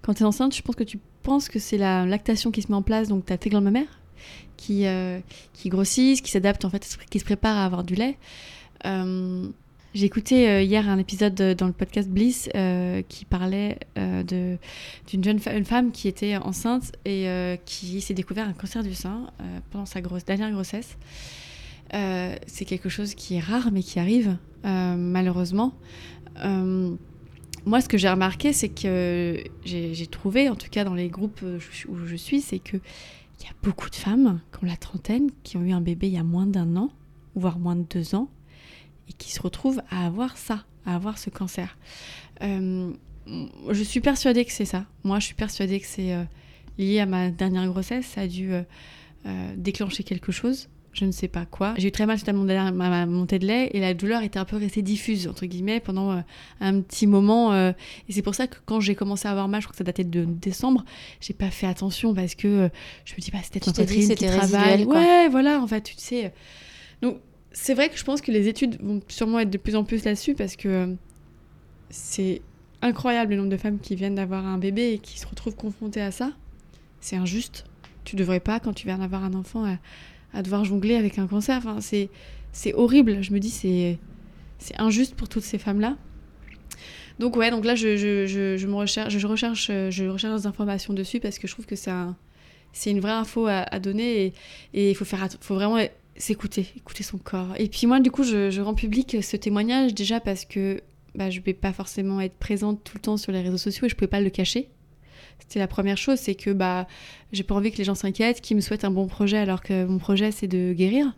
[0.00, 2.68] Quand tu es enceinte, je pense que tu penses que c'est la lactation qui se
[2.68, 4.00] met en place, donc tu as tes glandes mammaires
[4.56, 4.86] qui,
[5.52, 8.16] qui grossissent, qui s'adaptent, en fait, qui se préparent à avoir du lait.
[8.86, 9.48] Euh,
[9.94, 15.38] j'ai écouté euh, hier un épisode dans le podcast Bliss euh, qui parlait d'une jeune
[15.40, 17.26] femme qui était enceinte et
[17.64, 19.30] qui s'est découvert un cancer du sein
[19.70, 20.96] pendant sa dernière grossesse.
[21.90, 25.74] c'est quelque chose qui est rare mais qui arrive malheureusement.
[27.64, 31.42] moi, ce que j'ai remarqué, c'est que j'ai trouvé, en tout cas dans les groupes
[31.88, 32.80] où je suis, c'est qu'il
[33.42, 36.14] y a beaucoup de femmes qui ont la trentaine, qui ont eu un bébé il
[36.14, 36.90] y a moins d'un an,
[37.34, 38.28] voire moins de deux ans,
[39.08, 41.76] et qui se retrouvent à avoir ça, à avoir ce cancer.
[42.42, 42.92] Euh,
[43.70, 44.84] je suis persuadée que c'est ça.
[45.04, 46.24] Moi, je suis persuadée que c'est euh,
[46.78, 48.06] lié à ma dernière grossesse.
[48.06, 50.68] Ça a dû euh, déclencher quelque chose.
[50.92, 51.74] Je ne sais pas quoi.
[51.76, 54.38] J'ai eu très mal suite à mon ma, montée de lait et la douleur était
[54.38, 56.24] un peu restée diffuse, entre guillemets, pendant
[56.60, 57.54] un petit moment.
[57.54, 57.74] et
[58.08, 60.02] c'est pour ça que quand j'ai commencé à avoir mal, je crois que ça datait
[60.02, 60.84] de décembre,
[61.20, 62.68] j'ai pas fait attention parce que
[63.04, 64.84] je me dis, bah, c'était ma poitrine qui travaille.
[64.86, 66.32] Ouais, voilà, en fait, tu sais.
[67.00, 67.18] Donc,
[67.52, 70.04] c'est vrai que je pense que les études vont sûrement être de plus en plus
[70.04, 70.94] là-dessus parce que euh,
[71.90, 72.42] c'est
[72.82, 76.02] incroyable le nombre de femmes qui viennent d'avoir un bébé et qui se retrouvent confrontées
[76.02, 76.32] à ça.
[77.00, 77.64] C'est injuste.
[78.04, 79.64] Tu devrais pas, quand tu viens d'avoir un enfant,
[80.32, 81.56] à, devoir jongler avec un cancer.
[81.58, 82.10] Enfin, c'est,
[82.52, 83.22] c'est horrible.
[83.22, 83.98] Je me dis, c'est,
[84.58, 85.96] c'est injuste pour toutes ces femmes-là.
[87.18, 90.94] Donc ouais, donc là, je, je, je, me recherche, je, recherche, je recherche des informations
[90.94, 92.16] dessus parce que je trouve que c'est, un,
[92.72, 94.32] c'est une vraie info à, donner
[94.72, 95.78] et il faut, faire, faut vraiment
[96.18, 97.54] s'écouter, écouter son corps.
[97.56, 100.82] Et puis moi, du coup, je, rends public ce témoignage déjà parce que
[101.14, 103.88] bah, je vais pas forcément être présente tout le temps sur les réseaux sociaux et
[103.88, 104.68] je pouvais pas le cacher.
[105.38, 106.88] C'était la première chose, c'est que bah
[107.32, 109.84] j'ai pas envie que les gens s'inquiètent, qu'ils me souhaitent un bon projet alors que
[109.84, 111.14] mon projet c'est de guérir.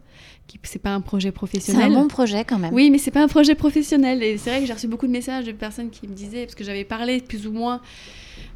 [0.62, 1.82] C'est pas un projet professionnel.
[1.82, 2.74] C'est un bon projet quand même.
[2.74, 4.22] Oui, mais c'est pas un projet professionnel.
[4.22, 6.56] Et c'est vrai que j'ai reçu beaucoup de messages de personnes qui me disaient, parce
[6.56, 7.80] que j'avais parlé plus ou moins,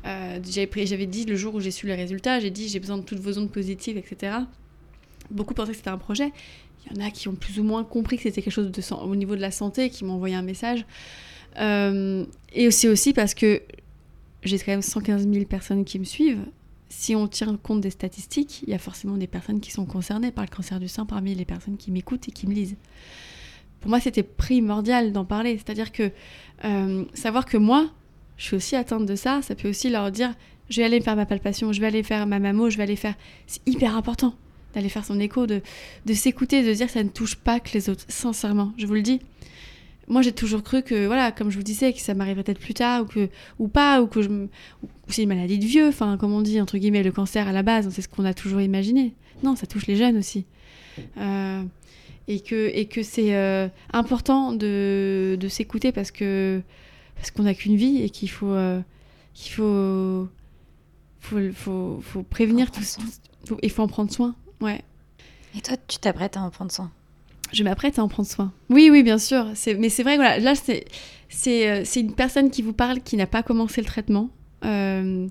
[0.05, 3.05] euh, j'avais dit le jour où j'ai su les résultats, j'ai dit j'ai besoin de
[3.05, 4.32] toutes vos ondes positives, etc
[5.31, 6.33] beaucoup pensaient que c'était un projet.
[6.91, 8.95] Il y en a qui ont plus ou moins compris que c'était quelque chose de
[8.95, 10.85] au niveau de la santé, qui m'ont envoyé un message.
[11.59, 13.62] Euh, et aussi aussi parce que
[14.43, 16.45] j'ai quand même 115 000 personnes qui me suivent.
[16.89, 20.31] Si on tient compte des statistiques, il y a forcément des personnes qui sont concernées
[20.31, 22.77] par le cancer du sein parmi les personnes qui m'écoutent et qui me lisent.
[23.81, 25.57] Pour moi, c'était primordial d'en parler.
[25.57, 26.11] C'est-à-dire que
[26.64, 27.91] euh, savoir que moi,
[28.37, 30.35] je suis aussi atteinte de ça, ça peut aussi leur dire
[30.70, 32.97] je vais aller faire ma palpation, je vais aller faire ma mammo, je vais aller
[32.97, 33.14] faire.
[33.47, 34.35] C'est hyper important
[34.75, 35.62] d'aller faire son écho, de,
[36.07, 38.05] de s'écouter, de dire que ça ne touche pas que les autres.
[38.09, 39.20] Sincèrement, je vous le dis.
[40.07, 42.75] Moi, j'ai toujours cru que, voilà, comme je vous disais, que ça m'arriverait peut-être plus
[42.75, 44.29] tard ou, que, ou pas, ou que je,
[45.09, 47.62] c'est une maladie de vieux, enfin, comme on dit, entre guillemets, le cancer à la
[47.62, 49.14] base, c'est ce qu'on a toujours imaginé.
[49.43, 50.45] Non, ça touche les jeunes aussi.
[51.16, 51.62] Euh,
[52.29, 56.62] et que, et que c'est euh, important de, de s'écouter parce que
[57.16, 58.81] parce qu'on n'a qu'une vie et qu'il faut, euh,
[59.33, 60.29] qu'il faut,
[61.20, 63.01] faut, faut, faut prévenir tout ça.
[63.62, 64.35] Il faut en prendre soin.
[64.61, 64.83] Ouais.
[65.57, 66.91] Et toi, tu t'apprêtes à en prendre soin?
[67.53, 68.53] Je m'apprête à en prendre soin.
[68.71, 69.47] Oui, oui, bien sûr.
[69.79, 70.87] Mais c'est vrai, voilà, là, c'est,
[71.47, 74.31] euh, c'est une personne qui vous parle qui n'a pas commencé le traitement.
[74.65, 75.29] Euh,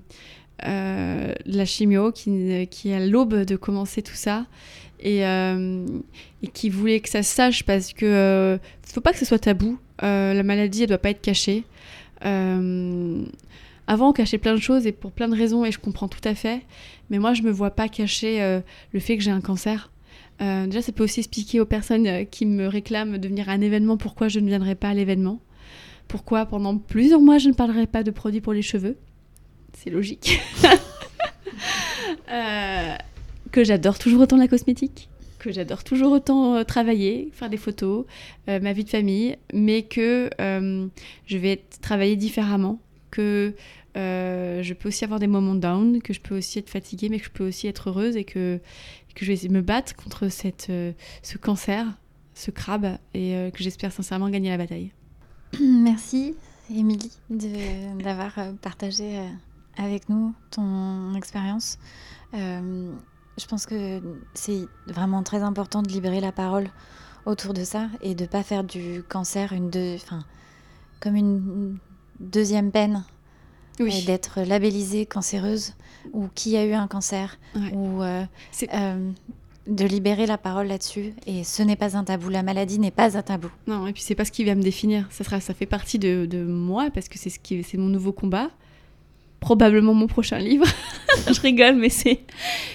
[0.64, 4.46] euh, la chimio, qui, qui est à l'aube de commencer tout ça.
[5.00, 5.84] Et, euh,
[6.42, 9.38] et, qui voulait que ça se sache parce que euh, faut pas que ce soit
[9.38, 9.78] tabou.
[10.00, 11.64] La maladie, elle doit pas être cachée.
[13.86, 16.20] Avant, on cachait plein de choses et pour plein de raisons, et je comprends tout
[16.24, 16.62] à fait.
[17.10, 18.60] Mais moi, je me vois pas cacher euh,
[18.92, 19.90] le fait que j'ai un cancer.
[20.40, 23.52] Euh, déjà, ça peut aussi expliquer aux personnes euh, qui me réclament de venir à
[23.52, 25.40] un événement pourquoi je ne viendrai pas à l'événement.
[26.08, 28.96] Pourquoi pendant plusieurs mois je ne parlerai pas de produits pour les cheveux.
[29.74, 30.40] C'est logique.
[33.52, 35.08] que j'adore toujours autant la cosmétique,
[35.38, 38.04] que j'adore toujours autant travailler, faire des photos,
[38.48, 42.80] ma vie de famille, mais que je vais travailler différemment,
[43.14, 43.54] que
[43.96, 47.18] euh, je peux aussi avoir des moments down, que je peux aussi être fatiguée, mais
[47.18, 48.60] que je peux aussi être heureuse et que,
[49.14, 50.92] que je vais me battre contre cette, euh,
[51.22, 51.86] ce cancer,
[52.34, 54.90] ce crabe, et euh, que j'espère sincèrement gagner la bataille.
[55.60, 56.34] Merci,
[56.70, 59.20] Émilie, de- d'avoir partagé
[59.76, 61.78] avec nous ton expérience.
[62.32, 64.00] Je pense que
[64.34, 66.68] c'est vraiment très important de libérer la parole
[67.26, 70.24] autour de ça et de pas faire du cancer une deux, enfin,
[71.00, 71.78] comme une
[72.20, 73.04] deuxième peine
[73.80, 73.92] Oui.
[73.96, 75.74] et d'être labellisée cancéreuse
[76.12, 77.72] ou qui a eu un cancer Ouais.
[77.72, 78.24] ou euh,
[78.74, 79.10] euh,
[79.66, 81.14] de libérer la parole là-dessus.
[81.26, 82.28] Et ce n'est pas un tabou.
[82.28, 83.48] La maladie n'est pas un tabou.
[83.66, 85.06] Non, et puis c'est pas ce qui va me définir.
[85.10, 87.88] Ça, sera, ça fait partie de, de moi parce que c'est ce qui, c'est mon
[87.88, 88.50] nouveau combat.
[89.40, 90.66] Probablement mon prochain livre.
[91.30, 92.20] je rigole, mais c'est,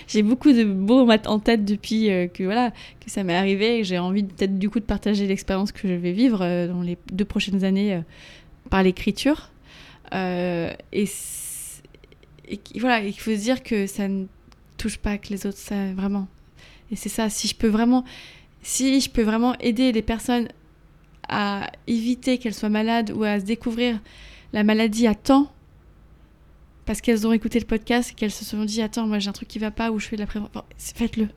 [0.08, 2.70] j'ai beaucoup de beaux en tête depuis euh, que voilà
[3.04, 3.80] que ça m'est arrivé.
[3.80, 6.68] et J'ai envie de- peut-être du coup de partager l'expérience que je vais vivre euh,
[6.68, 8.02] dans les deux prochaines années euh,
[8.70, 9.50] par l'écriture.
[10.14, 11.08] Euh, et,
[12.76, 14.26] voilà, il faut se dire que ça ne
[14.78, 16.28] touche pas que les autres, ça vraiment.
[16.92, 17.30] Et c'est ça.
[17.30, 18.04] Si je peux vraiment,
[18.62, 20.48] si je peux vraiment aider les personnes
[21.28, 24.00] à éviter qu'elles soient malades ou à se découvrir
[24.52, 25.52] la maladie à temps
[26.86, 29.34] parce qu'elles ont écouté le podcast et qu'elles se sont dit attends moi j'ai un
[29.34, 31.28] truc qui va pas ou je fais de la prévention faites-le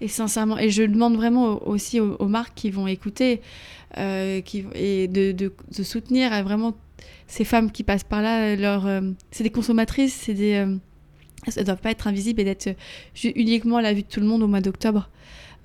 [0.00, 3.40] et sincèrement et je demande vraiment au- aussi aux, marques qui vont écouter
[4.40, 6.74] qui, et de, de, de soutenir euh, vraiment
[7.26, 10.76] ces femmes qui passent par là leur euh, c'est des consommatrices c'est des euh,
[11.46, 12.68] elles ne doivent pas être invisibles et d'être
[13.34, 15.10] uniquement à la vue de tout le monde au mois d'octobre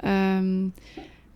[0.05, 0.67] euh,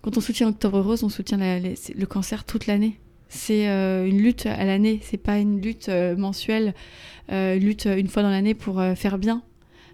[0.02, 3.00] quand on soutient Octobre Rose, on soutient la- le cancer toute l'année.
[3.30, 6.74] C'est euh, une lutte à l'année, c'est pas une lutte euh, mensuelle,
[7.32, 9.44] euh, une lutte euh, une fois dans l'année pour euh, faire bien.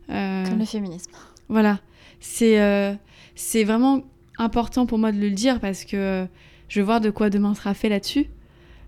[0.10, 1.12] Euh, Comme le féminisme.
[1.50, 1.80] voilà,
[2.22, 2.94] c'est euh,
[3.36, 4.04] c'est vraiment
[4.38, 6.26] important pour moi de le dire parce que euh,
[6.68, 8.28] je veux voir de quoi demain sera fait là-dessus.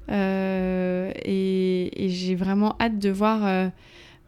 [0.10, 3.68] Euh, et et j'ai vraiment hâte de voir euh,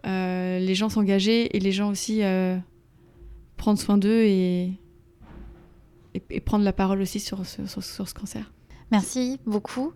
[0.06, 2.22] euh, les gens s'engager et les gens aussi
[3.58, 4.64] prendre soin d'eux et,
[6.14, 8.52] et, et prendre la parole aussi sur, ce- sur, sur ce cancer.
[8.92, 9.94] Merci beaucoup.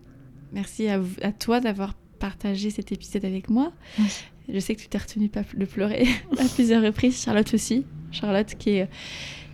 [0.52, 1.00] Merci à,
[1.32, 3.72] toi d'avoir partagé cet épisode avec moi.
[4.48, 6.06] Je sais que tu t'es retenue pas de pleurer
[6.38, 7.20] à plusieurs reprises.
[7.22, 7.84] Charlotte aussi.
[8.12, 8.88] Charlotte qui est,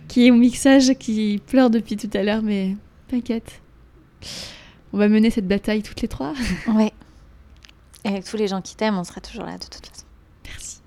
[0.07, 2.75] qui est au mixage, qui pleure depuis tout à l'heure, mais
[3.07, 3.62] t'inquiète.
[4.93, 6.33] On va mener cette bataille toutes les trois.
[6.67, 6.91] Ouais.
[8.05, 10.05] Et avec tous les gens qui t'aiment, on sera toujours là de toute façon.
[10.45, 10.81] Merci.